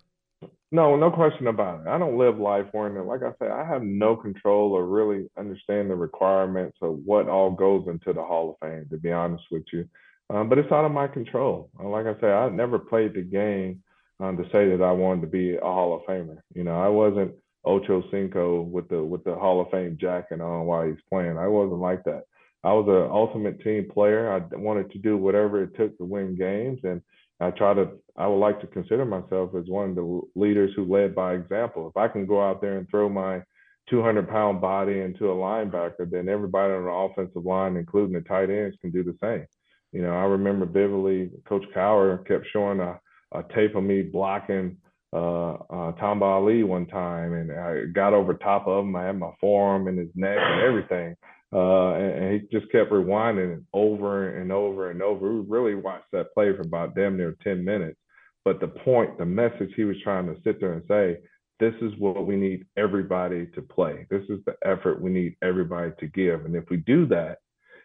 [0.73, 1.87] No, no question about it.
[1.87, 3.05] I don't live life worrying.
[3.05, 7.51] Like I say, I have no control or really understand the requirements of what all
[7.51, 9.87] goes into the Hall of Fame, to be honest with you.
[10.29, 11.69] Um, but it's out of my control.
[11.77, 13.83] Uh, like I said, I never played the game
[14.21, 16.37] um, to say that I wanted to be a Hall of Famer.
[16.53, 17.33] You know, I wasn't
[17.65, 21.37] Ocho Cinco with the with the Hall of Fame jacket on while he's playing.
[21.37, 22.23] I wasn't like that.
[22.63, 24.31] I was an ultimate team player.
[24.31, 27.01] I wanted to do whatever it took to win games, and
[27.39, 30.85] I try to, I would like to consider myself as one of the leaders who
[30.85, 31.87] led by example.
[31.87, 33.41] If I can go out there and throw my
[33.89, 38.51] 200 pound body into a linebacker, then everybody on the offensive line, including the tight
[38.51, 39.47] ends, can do the same.
[39.91, 42.99] You know, I remember vividly, Coach Cowher kept showing a,
[43.31, 44.77] a tape of me blocking
[45.13, 48.95] uh, uh, Tamba Hali one time, and I got over top of him.
[48.95, 51.15] I had my forearm in his neck and everything.
[51.53, 55.33] Uh, and, and, he just kept rewinding over and over and over.
[55.33, 57.99] We really watched that play for about damn near 10 minutes.
[58.45, 61.17] But the point, the message he was trying to sit there and say,
[61.59, 64.07] this is what we need everybody to play.
[64.09, 66.45] This is the effort we need everybody to give.
[66.45, 67.39] And if we do that,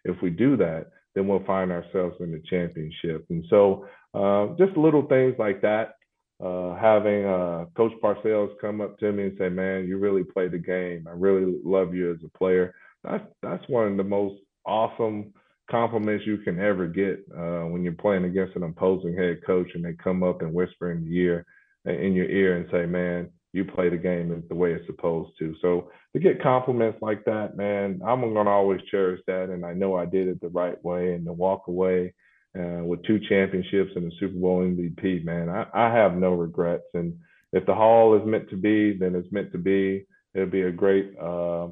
[0.05, 3.27] if we do that, then we'll find ourselves in the championship.
[3.31, 5.95] And so uh, just little things like that.
[6.39, 10.49] Uh, having uh, Coach Parcells come up to me and say, "Man, you really play
[10.49, 11.07] the game.
[11.09, 12.75] I really love you as a player."
[13.07, 15.33] that's that's one of the most awesome
[15.71, 19.85] compliments you can ever get uh, when you're playing against an opposing head coach and
[19.85, 21.47] they come up and whisper in your ear
[21.87, 25.55] in your ear and say, "Man, you play the game the way it's supposed to."
[25.61, 29.97] So to get compliments like that, man, I'm gonna always cherish that, and I know
[29.97, 31.15] I did it the right way.
[31.15, 32.15] And to walk away
[32.59, 36.87] uh, with two championships and a Super Bowl MVP, man, I, I have no regrets.
[36.95, 37.19] And
[37.53, 40.07] if the Hall is meant to be, then it's meant to be.
[40.35, 41.69] It'll be a great uh,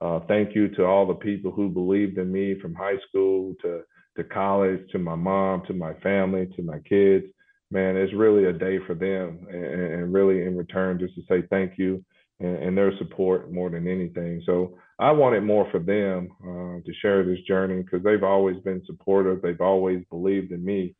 [0.00, 3.82] uh, thank you to all the people who believed in me from high school to
[4.16, 7.24] to college, to my mom, to my family, to my kids.
[7.70, 11.46] Man, it's really a day for them, and, and really in return, just to say
[11.50, 12.04] thank you
[12.40, 14.42] and, and, their support more than anything.
[14.46, 18.82] So I wanted more for them uh, to share this journey because they've always been
[18.86, 19.42] supportive.
[19.42, 20.94] They've always believed in me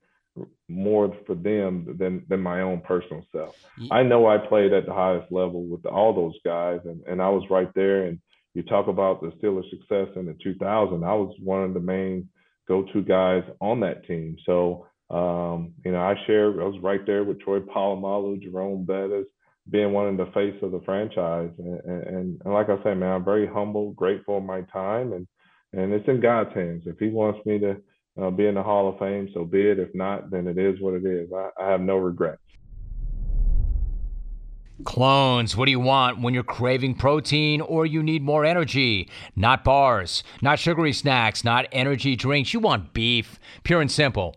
[0.69, 3.57] more for them than than my own personal self.
[3.79, 3.95] Yeah.
[3.95, 7.31] I know I played at the highest level with all those guys, and and I
[7.31, 8.21] was right there and
[8.59, 11.05] you talk about the Steelers' success in the 2000.
[11.05, 12.29] I was one of the main
[12.67, 14.37] go-to guys on that team.
[14.45, 19.27] So, um, you know, I shared, I was right there with Troy Polamalu, Jerome Bettis,
[19.71, 21.51] being one of the face of the franchise.
[21.59, 25.27] And, and, and like I say, man, I'm very humble, grateful for my time, and
[25.75, 26.85] and it's in God's hands.
[26.87, 27.77] If He wants me to
[28.21, 29.79] uh, be in the Hall of Fame, so be it.
[29.79, 31.29] If not, then it is what it is.
[31.33, 32.41] I, I have no regrets.
[34.85, 39.11] Clones, what do you want when you're craving protein or you need more energy?
[39.35, 42.55] Not bars, not sugary snacks, not energy drinks.
[42.55, 44.37] You want beef, pure and simple.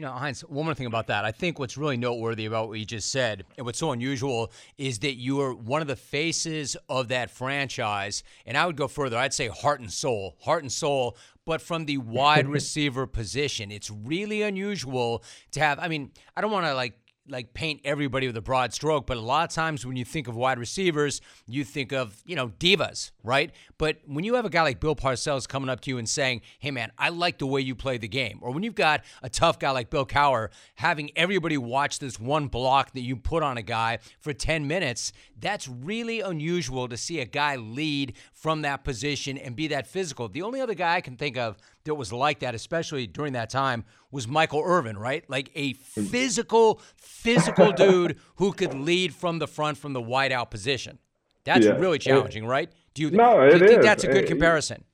[0.00, 1.26] You know, Hines, one more thing about that.
[1.26, 5.00] I think what's really noteworthy about what you just said and what's so unusual is
[5.00, 8.22] that you are one of the faces of that franchise.
[8.46, 9.18] And I would go further.
[9.18, 13.70] I'd say heart and soul, heart and soul, but from the wide receiver position.
[13.70, 15.78] It's really unusual to have.
[15.78, 16.94] I mean, I don't want to like
[17.28, 20.26] like paint everybody with a broad stroke, but a lot of times when you think
[20.26, 23.52] of wide receivers, you think of, you know, divas, right?
[23.78, 26.42] But when you have a guy like Bill Parcells coming up to you and saying,
[26.58, 29.28] hey, man, I like the way you play the game, or when you've got a
[29.28, 33.56] tough guy like Bill Cowher having everybody watch this one block that you put on
[33.56, 38.84] a guy for 10 minutes, that's really unusual to see a guy lead from that
[38.84, 40.28] position and be that physical.
[40.28, 43.50] The only other guy I can think of that was like that, especially during that
[43.50, 45.28] time, was Michael Irvin, right?
[45.28, 50.50] Like a physical, physical dude who could lead from the front from the wide out
[50.50, 50.98] position.
[51.44, 51.72] That's yeah.
[51.72, 52.70] really challenging, right?
[52.94, 53.84] Do you, no, do you think is.
[53.84, 54.84] that's a good eh, comparison?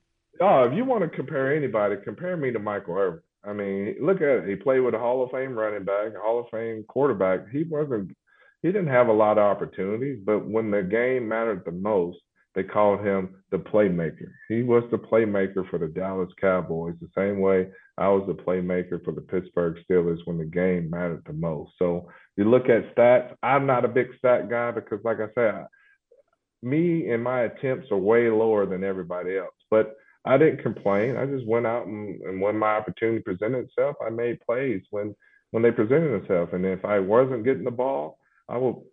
[0.41, 3.21] Oh, if you want to compare anybody, compare me to Michael Irvin.
[3.45, 4.49] I mean, look at it.
[4.49, 7.49] He played with a Hall of Fame running back, Hall of Fame quarterback.
[7.51, 8.13] He wasn't
[8.63, 12.19] he didn't have a lot of opportunities, but when the game mattered the most,
[12.57, 14.33] they called him the playmaker.
[14.49, 19.05] He was the playmaker for the Dallas Cowboys, the same way I was the playmaker
[19.05, 21.73] for the Pittsburgh Steelers when the game mattered the most.
[21.79, 23.35] So you look at stats.
[23.43, 25.67] I'm not a big stat guy because, like I said,
[26.63, 29.55] me and my attempts are way lower than everybody else.
[29.71, 31.17] But I didn't complain.
[31.17, 35.15] I just went out and, and when my opportunity presented itself, I made plays when
[35.51, 36.53] when they presented themselves.
[36.55, 38.87] And if I wasn't getting the ball, I will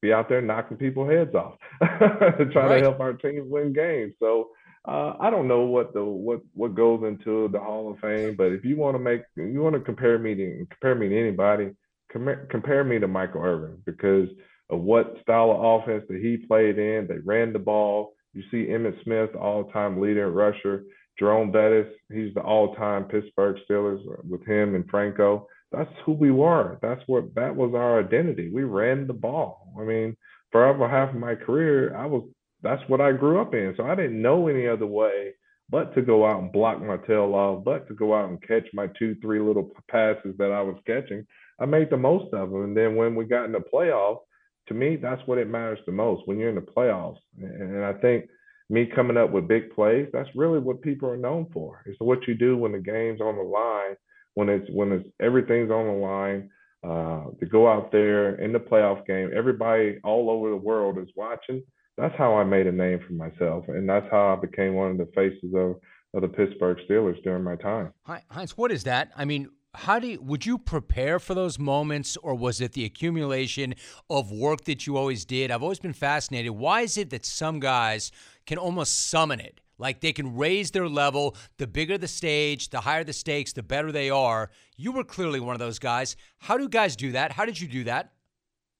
[0.00, 2.78] be out there knocking people heads off, trying right.
[2.78, 4.14] to help our teams win games.
[4.18, 4.50] So
[4.86, 8.52] uh, I don't know what the what what goes into the Hall of Fame, but
[8.52, 11.70] if you want to make you want to compare me to compare me to anybody,
[12.10, 14.28] compare, compare me to Michael Irvin because
[14.70, 17.06] of what style of offense that he played in.
[17.06, 18.14] They ran the ball.
[18.34, 20.84] You see Emmitt Smith, all-time leader rusher.
[21.18, 26.78] Jerome Bettis, he's the all-time Pittsburgh Steelers with him and Franco that's who we were.
[26.82, 28.50] That's what that was our identity.
[28.50, 29.72] We ran the ball.
[29.78, 30.16] I mean,
[30.50, 32.28] for over half of my career, I was
[32.62, 33.74] that's what I grew up in.
[33.76, 35.32] So I didn't know any other way
[35.72, 38.66] but to go out and block my tail off, but to go out and catch
[38.74, 41.26] my two, three little passes that I was catching.
[41.58, 42.62] I made the most of them.
[42.62, 44.20] And then when we got in the playoffs,
[44.68, 47.16] to me, that's what it matters the most when you're in the playoffs.
[47.40, 48.28] And I think
[48.68, 51.82] me coming up with big plays, that's really what people are known for.
[51.86, 53.96] It's what you do when the game's on the line
[54.34, 56.50] when it's when it's everything's on the line
[56.84, 59.30] uh, to go out there in the playoff game.
[59.34, 61.62] Everybody all over the world is watching.
[61.96, 64.98] That's how I made a name for myself, and that's how I became one of
[64.98, 65.76] the faces of
[66.14, 67.92] of the Pittsburgh Steelers during my time.
[68.06, 69.10] Hi Hines, what is that?
[69.16, 72.84] I mean, how do you, would you prepare for those moments or was it the
[72.84, 73.74] accumulation
[74.10, 77.58] of work that you always did i've always been fascinated why is it that some
[77.58, 78.12] guys
[78.44, 81.36] can almost summon it like they can raise their level.
[81.58, 84.50] The bigger the stage, the higher the stakes, the better they are.
[84.76, 86.16] You were clearly one of those guys.
[86.38, 87.32] How do guys do that?
[87.32, 88.12] How did you do that?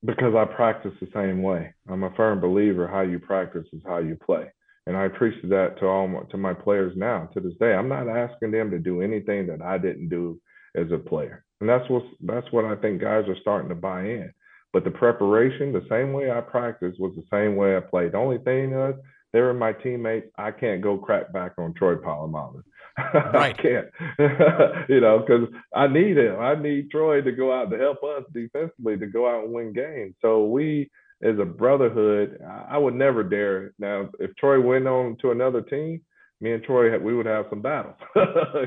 [0.04, 1.74] Because I practice the same way.
[1.88, 4.46] I'm a firm believer how you practice is how you play.
[4.86, 7.72] And I preach that to all my, to my players now to this day.
[7.72, 10.40] I'm not asking them to do anything that I didn't do
[10.74, 11.44] as a player.
[11.60, 14.32] And that's what that's what I think guys are starting to buy in.
[14.72, 18.12] But the preparation, the same way I practiced was the same way I played.
[18.12, 18.96] The only thing is
[19.32, 20.28] they were my teammates.
[20.36, 22.62] I can't go crack back on Troy Polamalu.
[23.14, 23.34] Right.
[23.36, 23.86] I can't,
[24.90, 26.38] you know, because I need him.
[26.38, 29.72] I need Troy to go out to help us defensively to go out and win
[29.72, 30.14] games.
[30.20, 30.90] So we,
[31.22, 33.72] as a brotherhood, I would never dare.
[33.78, 36.02] Now, if Troy went on to another team,
[36.42, 37.96] me and Troy, we would have some battles,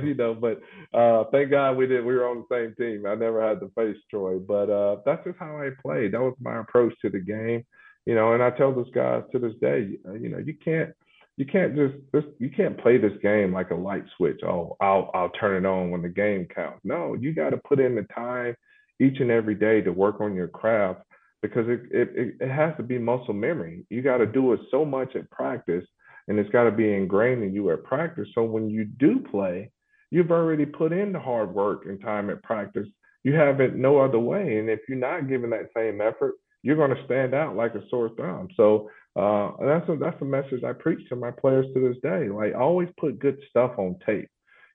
[0.04, 0.34] you know.
[0.34, 0.60] But
[0.98, 2.04] uh, thank God we did.
[2.04, 3.06] We were on the same team.
[3.06, 6.14] I never had to face Troy, but uh, that's just how I played.
[6.14, 7.64] That was my approach to the game
[8.06, 10.92] you know, and I tell this guys to this day, uh, you know, you can't
[11.38, 14.42] you can't just, just you can't play this game like a light switch.
[14.46, 16.80] Oh, I'll I'll turn it on when the game counts.
[16.84, 18.56] No, you got to put in the time
[19.02, 21.02] each and every day to work on your craft
[21.42, 23.86] because it it, it has to be muscle memory.
[23.90, 25.84] You got to do it so much at practice,
[26.28, 28.28] and it's got to be ingrained in you at practice.
[28.34, 29.72] So when you do play,
[30.12, 32.88] you've already put in the hard work and time at practice.
[33.24, 36.76] You have it no other way, and if you're not giving that same effort, you're
[36.76, 38.48] going to stand out like a sore thumb.
[38.58, 42.28] So uh, that's a, that's a message I preach to my players to this day.
[42.28, 44.28] Like always put good stuff on tape,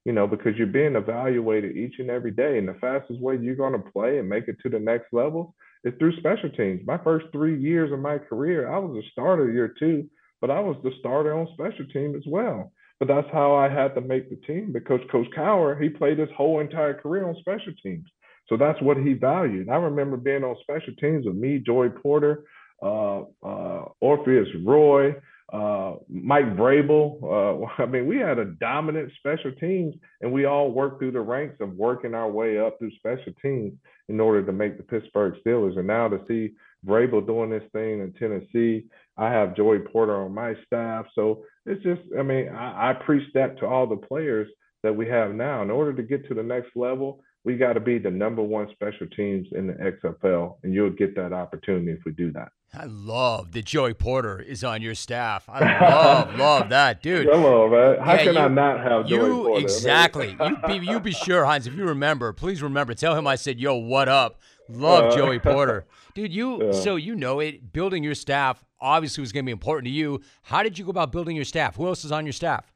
[0.05, 2.59] you know, because you're being evaluated each and every day.
[2.59, 5.57] And the fastest way you're going to play and make it to the next level
[5.83, 6.81] is through special teams.
[6.87, 10.09] My first three years of my career, I was a starter year two,
[10.41, 12.73] but I was the starter on special team as well.
[13.01, 16.29] But that's how I had to make the team because Coach Cowher, he played his
[16.37, 18.07] whole entire career on special teams.
[18.51, 19.69] So that's what he valued.
[19.69, 22.43] I remember being on special teams with me, Joey Porter,
[22.83, 25.15] uh, uh, Orpheus Roye,
[25.53, 27.23] uh, Mike Vrabel.
[27.23, 31.21] Uh, I mean, we had a dominant special teams, and we all worked through the
[31.21, 33.73] ranks of working our way up through special teams
[34.09, 35.79] in order to make the Pittsburgh Steelers.
[35.79, 38.87] And now to see Vrabel doing this thing in Tennessee,
[39.17, 41.07] I have Joey Porter on my staff.
[41.15, 44.49] So it's just, I mean, I, I preach that to all the players
[44.83, 45.63] that we have now.
[45.63, 48.69] In order to get to the next level, we got to be the number one
[48.73, 52.49] special teams in the XFL, and you'll get that opportunity if we do that.
[52.73, 55.49] I love that Joey Porter is on your staff.
[55.49, 57.27] I love, love that, dude.
[57.27, 58.05] Hello, man.
[58.05, 59.61] How yeah, can you, I not have Joey you, Porter?
[59.63, 60.37] Exactly.
[60.47, 61.67] you be you be sure, Hines.
[61.67, 62.95] If you remember, please remember.
[62.95, 65.85] Tell him I said, "Yo, what up?" Love uh, Joey Porter,
[66.15, 66.33] dude.
[66.33, 66.73] You yeah.
[66.73, 67.73] so you know it.
[67.73, 70.21] Building your staff obviously was going to be important to you.
[70.43, 71.75] How did you go about building your staff?
[71.77, 72.73] Who else is on your staff?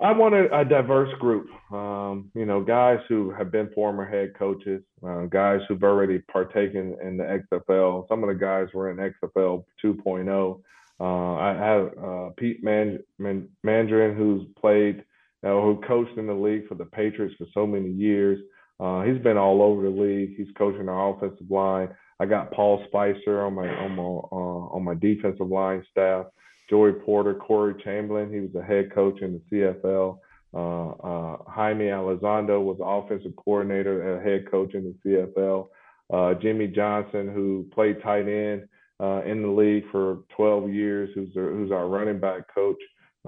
[0.00, 1.48] I wanted a, diverse group.
[1.72, 6.96] Um, you know, guys who have been former head coaches, uh, guys who've already partaken
[7.02, 8.08] in the XFL.
[8.08, 10.60] Some of the guys were in XFL 2.0.
[11.00, 15.04] Uh, I have uh, Pete Man- Man- Mangurian, who's played,
[15.44, 18.38] uh, who coached in the league for the Patriots for so many years.
[18.80, 20.36] Uh, he's been all over the league.
[20.36, 21.88] He's coaching our offensive line.
[22.20, 26.26] I got Paul Spicer on my on my uh, on my defensive line staff.
[26.68, 30.18] Joey Porter, Corey Chamblin, he was a head coach in the CFL.
[30.54, 35.68] Uh, uh, Jaime Elizondo was offensive coordinator and head coach in the CFL.
[36.12, 38.66] Uh, Jimmy Johnson, who played tight end
[39.00, 42.78] uh, in the league for 12 years, who's our, who's our running back coach.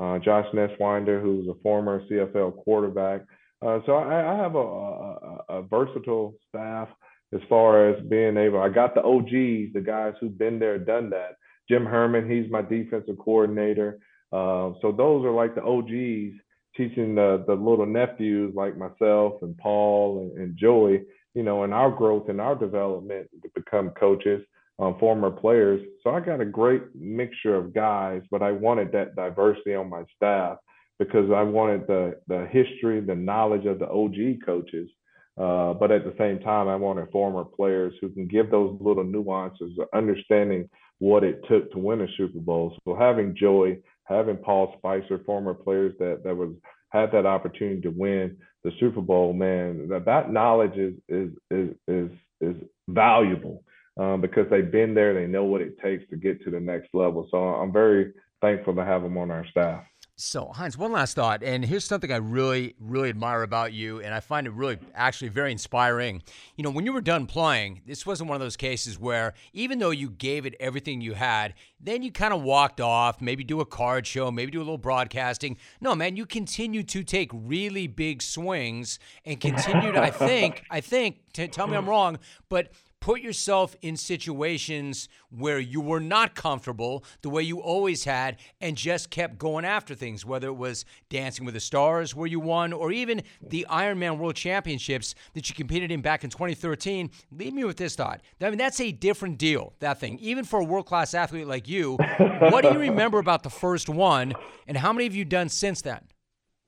[0.01, 3.23] Uh, Josh Neiswander, who's a former CFL quarterback.
[3.61, 6.89] Uh, so I, I have a, a, a, versatile staff
[7.35, 8.61] as far as being able.
[8.63, 11.37] I got the OGs, the guys who've been there, done that.
[11.71, 14.01] Jim Herrmann, he's my defensive coordinator.
[14.33, 16.37] Uh, so those are like the OGs
[16.77, 21.05] teaching the the little nephews like myself and Paul and, and Joey,
[21.35, 24.43] you know, in our growth and our development to become coaches,
[24.81, 25.81] um, former players.
[26.03, 30.03] So I got a great mixture of guys, but I wanted that diversity on my
[30.17, 30.59] staff
[30.99, 34.91] because I wanted the the history, the knowledge of the OG coaches.
[35.39, 39.05] Uh, but at the same time, I wanted former players who can give those little
[39.05, 40.69] nuances, understanding
[41.01, 42.77] what it took to win a Super Bowl.
[42.85, 46.51] So having Joey, having Paul Spicer, former players that that was
[46.91, 51.75] had that opportunity to win the Super Bowl, man, that that knowledge is is is
[51.89, 52.57] is is
[52.89, 53.65] valuable
[53.99, 56.89] um, because they've been there, they know what it takes to get to the next
[56.95, 57.27] level.
[57.31, 59.85] So I'm very thankful to have them on our staff.
[60.23, 64.13] So, Hines, one last thought, and here's something I really, really admire about you, and
[64.13, 66.23] I find it really actually very inspiring.
[66.57, 69.79] You know, when you were done playing, this wasn't one of those cases where even
[69.79, 73.61] though you gave it everything you had, then you kind of walked off, maybe do
[73.61, 75.57] a card show, maybe do a little broadcasting.
[75.81, 81.33] No, man, you continue to take really big swings and continued, I think, I think,
[81.33, 82.19] t- tell me I'm wrong,
[82.51, 88.37] but put yourself in situations where you were not comfortable the way you always had
[88.61, 92.39] and just kept going after things, whether it was Dancing with the Stars, where you
[92.39, 97.11] won, or even the Ironman World Championships that you competed in back in 2013.
[97.33, 98.21] Leave me with this thought.
[98.41, 100.19] I mean, that's a different deal, that thing.
[100.21, 103.89] Even for a world class athlete like you, what do you remember about the first
[103.89, 104.35] one,
[104.67, 106.01] and how many have you done since then?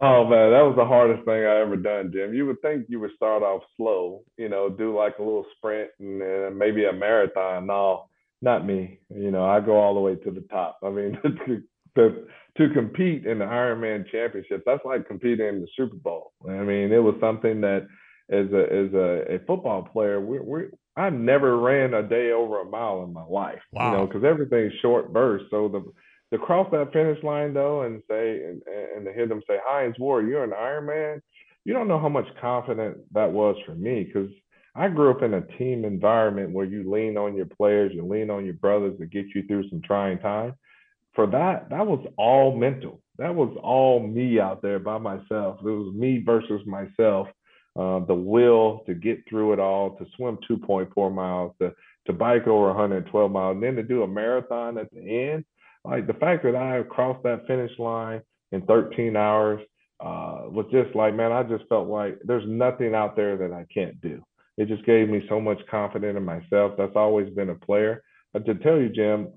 [0.04, 2.34] Oh man, that was the hardest thing I ever done, Jim.
[2.34, 5.90] You would think you would start off slow, you know, do like a little sprint
[6.00, 7.68] and uh, maybe a marathon.
[7.68, 8.08] No,
[8.42, 8.98] not me.
[9.14, 10.78] You know, I go all the way to the top.
[10.82, 11.62] I mean, to,
[11.96, 12.24] to,
[12.56, 16.32] to compete in the Ironman Championship, that's like competing in the Super Bowl.
[16.48, 17.86] I mean, it was something that,
[18.30, 20.62] as a as a, a football player, we we
[20.96, 23.60] I've never ran a day over a mile in my life.
[23.72, 23.90] Wow.
[23.90, 25.48] You know, because everything's short bursts.
[25.50, 25.84] So the
[26.32, 28.62] to cross that finish line though and say and,
[28.96, 31.22] and to hear them say Hines Ward, you're an Iron Man,
[31.64, 34.30] you don't know how much confidence that was for me because
[34.74, 38.30] I grew up in a team environment where you lean on your players, you lean
[38.30, 40.54] on your brothers to get you through some trying times.
[41.14, 43.02] For that, that was all mental.
[43.18, 45.58] That was all me out there by myself.
[45.60, 47.28] It was me versus myself.
[47.78, 51.74] Uh, the will to get through it all, to swim 2.4 miles, to
[52.06, 55.44] to bike over 112 miles, and then to do a marathon at the end
[55.84, 58.22] like the fact that I crossed that finish line
[58.52, 59.60] in 13 hours
[60.00, 63.66] uh, was just like, man, I just felt like there's nothing out there that I
[63.72, 64.22] can't do.
[64.58, 66.72] It just gave me so much confidence in myself.
[66.76, 68.02] That's always been a player.
[68.32, 69.28] But to tell you, Jim,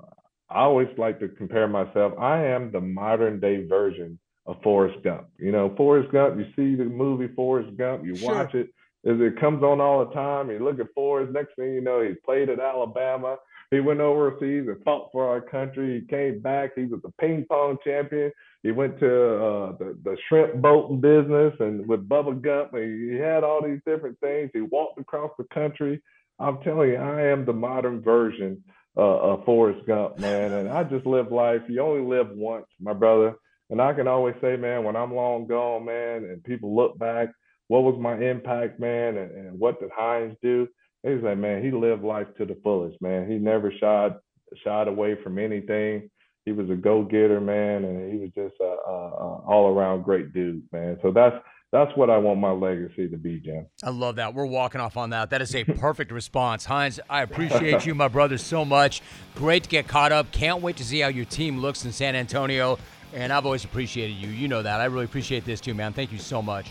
[0.50, 2.14] I always like to compare myself.
[2.20, 5.28] I am the modern day version of Forrest Gump.
[5.40, 8.36] You know, Forrest Gump, you see the movie Forrest Gump, you sure.
[8.36, 8.70] watch it,
[9.06, 10.50] it comes on all the time.
[10.50, 13.38] You look at Forrest, next thing you know, he played at Alabama.
[13.72, 16.00] He went overseas and fought for our country.
[16.00, 16.72] He came back.
[16.76, 18.32] He was a ping pong champion.
[18.64, 22.76] He went to uh, the, the shrimp boating business and with Bubba Gump.
[22.76, 24.52] He had all these different things.
[24.54, 26.02] He walked across the country.
[26.40, 28.64] I'm telling you, I am the modern version
[28.98, 30.54] uh, of Forrest Gump, man.
[30.54, 31.62] And I just live life.
[31.68, 33.36] You only live once, my brother.
[33.70, 37.30] And I can always say, man, when I'm long gone, man, and people look back,
[37.68, 40.68] what was my impact, man, and, and what did Hines do?
[41.14, 43.30] he's like, man, he lived life to the fullest, man.
[43.30, 44.16] He never shied
[44.64, 46.10] shied away from anything.
[46.46, 50.04] He was a go getter, man, and he was just a, a, a all around
[50.04, 50.98] great dude, man.
[51.02, 51.36] So that's
[51.72, 53.66] that's what I want my legacy to be, Jim.
[53.84, 54.34] I love that.
[54.34, 55.32] We're walking off on that.
[55.32, 56.66] That is a perfect response.
[56.66, 59.02] Hines, I appreciate you, my brother, so much.
[59.34, 60.32] Great to get caught up.
[60.32, 62.80] Can't wait to see how your team looks in San Antonio.
[63.14, 64.30] And I've always appreciated you.
[64.30, 64.80] You know that.
[64.80, 65.94] I really appreciate this too, man.
[65.94, 66.68] Thank you so much.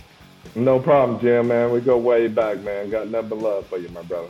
[0.55, 1.73] No problem, Jim, man.
[1.73, 2.91] We go way back, man.
[2.91, 4.29] Got nothing but love for you, my brother.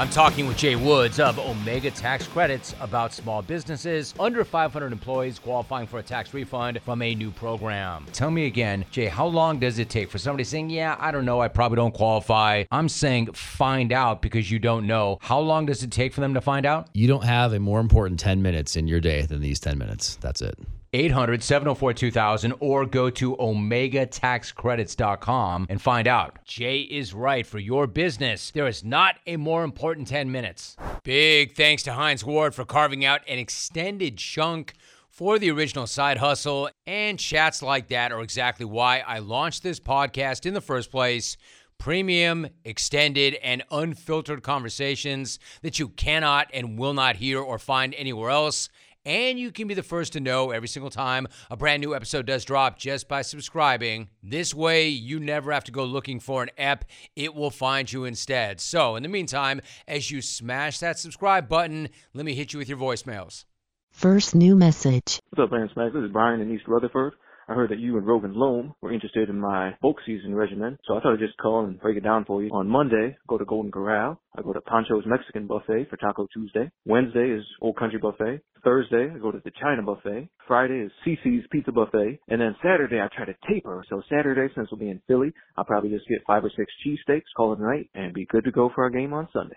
[0.00, 5.38] I'm talking with Jay Woods of Omega Tax Credits about small businesses under 500 employees
[5.38, 8.06] qualifying for a tax refund from a new program.
[8.14, 11.26] Tell me again, Jay, how long does it take for somebody saying, Yeah, I don't
[11.26, 12.64] know, I probably don't qualify?
[12.70, 15.18] I'm saying find out because you don't know.
[15.20, 16.88] How long does it take for them to find out?
[16.94, 20.16] You don't have a more important 10 minutes in your day than these 10 minutes.
[20.16, 20.58] That's it.
[20.92, 26.44] 800 704 2000 or go to omegataxcredits.com and find out.
[26.44, 28.50] Jay is right for your business.
[28.50, 30.76] There is not a more important 10 minutes.
[31.04, 34.72] Big thanks to Hines Ward for carving out an extended chunk
[35.08, 36.68] for the original side hustle.
[36.86, 41.36] And chats like that are exactly why I launched this podcast in the first place.
[41.78, 48.30] Premium, extended, and unfiltered conversations that you cannot and will not hear or find anywhere
[48.30, 48.68] else
[49.04, 52.26] and you can be the first to know every single time a brand new episode
[52.26, 54.08] does drop just by subscribing.
[54.22, 56.84] This way, you never have to go looking for an app,
[57.16, 58.60] it will find you instead.
[58.60, 62.68] So, in the meantime, as you smash that subscribe button, let me hit you with
[62.68, 63.44] your voicemails.
[63.90, 65.20] First new message.
[65.30, 65.94] What's up, Lance Max?
[65.94, 67.14] This is Brian in East Rutherford.
[67.50, 70.94] I heard that you and Rogan Loam were interested in my folk season regimen, so
[70.94, 72.50] I thought I'd just call and break it down for you.
[72.52, 74.20] On Monday, I go to Golden Corral.
[74.38, 76.70] I go to Pancho's Mexican Buffet for Taco Tuesday.
[76.86, 78.40] Wednesday is Old Country Buffet.
[78.62, 80.28] Thursday, I go to the China Buffet.
[80.46, 82.20] Friday is Cici's Pizza Buffet.
[82.28, 83.82] And then Saturday, I try to taper.
[83.90, 87.34] So Saturday, since we'll be in Philly, I'll probably just get five or six cheesesteaks,
[87.36, 89.56] call it a night, and be good to go for our game on Sunday.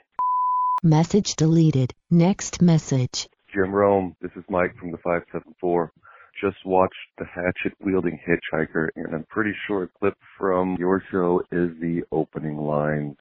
[0.81, 1.93] Message deleted.
[2.09, 3.27] Next message.
[3.53, 5.93] Jim Rome, this is Mike from the 574
[6.41, 11.41] just watched The Hatchet Wielding Hitchhiker, and I'm pretty sure a clip from your show
[11.51, 13.15] is the opening line.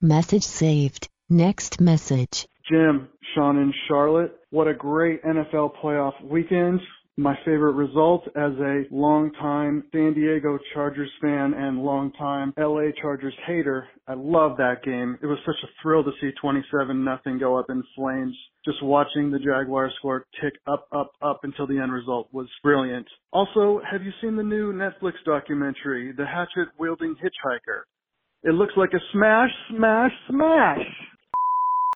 [0.00, 1.08] Message saved.
[1.28, 2.46] Next message.
[2.68, 6.80] Jim, Sean, and Charlotte, what a great NFL playoff weekend
[7.18, 13.88] my favorite result as a longtime San Diego Chargers fan and longtime LA Chargers hater.
[14.06, 15.18] I love that game.
[15.22, 18.36] It was such a thrill to see 27 nothing go up in flames.
[18.66, 23.06] Just watching the Jaguars score tick up, up, up until the end result was brilliant.
[23.32, 27.82] Also, have you seen the new Netflix documentary, The Hatchet Wielding Hitchhiker?
[28.42, 30.86] It looks like a smash, smash, smash!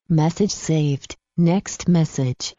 [0.08, 1.16] Message saved.
[1.36, 2.54] Next message.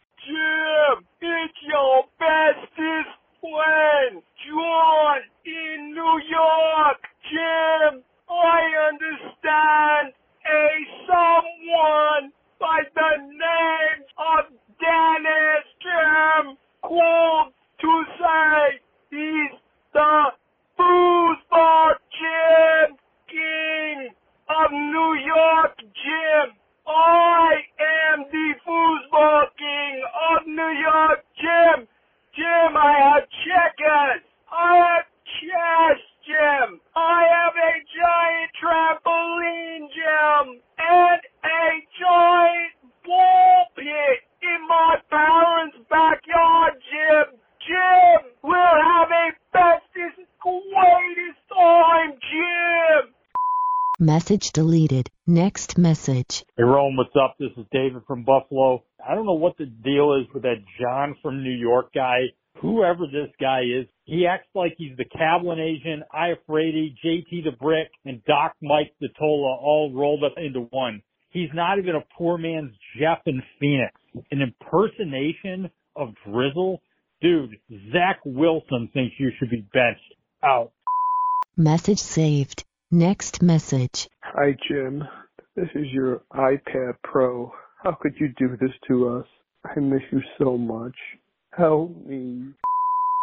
[1.24, 6.98] It's your bestest friend, John in New York.
[7.30, 10.14] Jim, I understand
[10.50, 10.66] a
[11.06, 14.50] someone by the name of
[14.82, 17.52] Dennis Jim called
[17.82, 19.60] to say he's
[19.92, 20.24] the
[20.76, 22.96] foosball Jim
[23.30, 24.10] King
[24.50, 26.61] of New York Jim.
[26.92, 27.64] I
[28.12, 31.88] am the foosball king of New York, Jim.
[32.36, 34.22] Jim, I have checkers.
[34.52, 35.06] I have
[35.40, 36.80] chess, Jim.
[36.94, 40.60] I have a giant trampoline, Jim.
[40.78, 41.64] And a
[42.00, 42.74] giant
[43.04, 47.38] ball pit in my parents' backyard, Jim.
[47.66, 53.14] Jim, we'll have a bestest, greatest time, Jim.
[54.02, 55.08] Message deleted.
[55.28, 56.42] Next message.
[56.56, 57.36] Hey, Rome, what's up?
[57.38, 58.82] This is David from Buffalo.
[58.98, 62.22] I don't know what the deal is with that John from New York guy.
[62.60, 68.24] Whoever this guy is, he acts like he's the Cablinasian, Iafrate, JT the Brick, and
[68.24, 71.00] Doc Mike the Tola all rolled up into one.
[71.30, 73.92] He's not even a poor man's Jeff in Phoenix.
[74.32, 76.82] An impersonation of Drizzle?
[77.20, 77.56] Dude,
[77.92, 80.00] Zach Wilson thinks you should be benched.
[80.42, 80.72] Out.
[81.56, 82.64] Message saved.
[82.94, 84.06] Next message.
[84.22, 85.02] Hi, Jim.
[85.56, 87.50] This is your iPad Pro.
[87.82, 89.24] How could you do this to us?
[89.64, 90.92] I miss you so much.
[91.56, 92.50] Help me.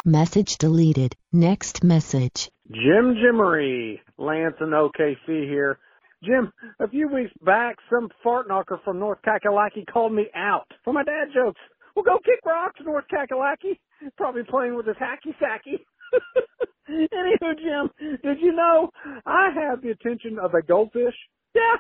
[0.03, 1.15] Message deleted.
[1.32, 2.49] Next message.
[2.72, 5.78] Jim Jimmery, Lance and OKC here.
[6.24, 10.93] Jim, a few weeks back, some fart knocker from North Kakalaki called me out for
[10.93, 11.61] my dad jokes.
[11.95, 13.78] Well, go kick rocks, North Kakalaki.
[14.17, 15.78] Probably playing with his hacky sacky.
[16.89, 18.89] Anywho, Jim, did you know
[19.26, 21.16] I have the attention of a goldfish?
[21.53, 21.76] Yeah,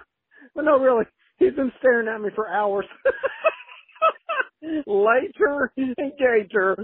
[0.55, 1.05] but no, really,
[1.37, 2.85] he's been staring at me for hours.
[4.85, 6.77] Later, Gator.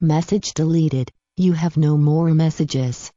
[0.00, 1.12] Message deleted.
[1.36, 3.12] You have no more messages.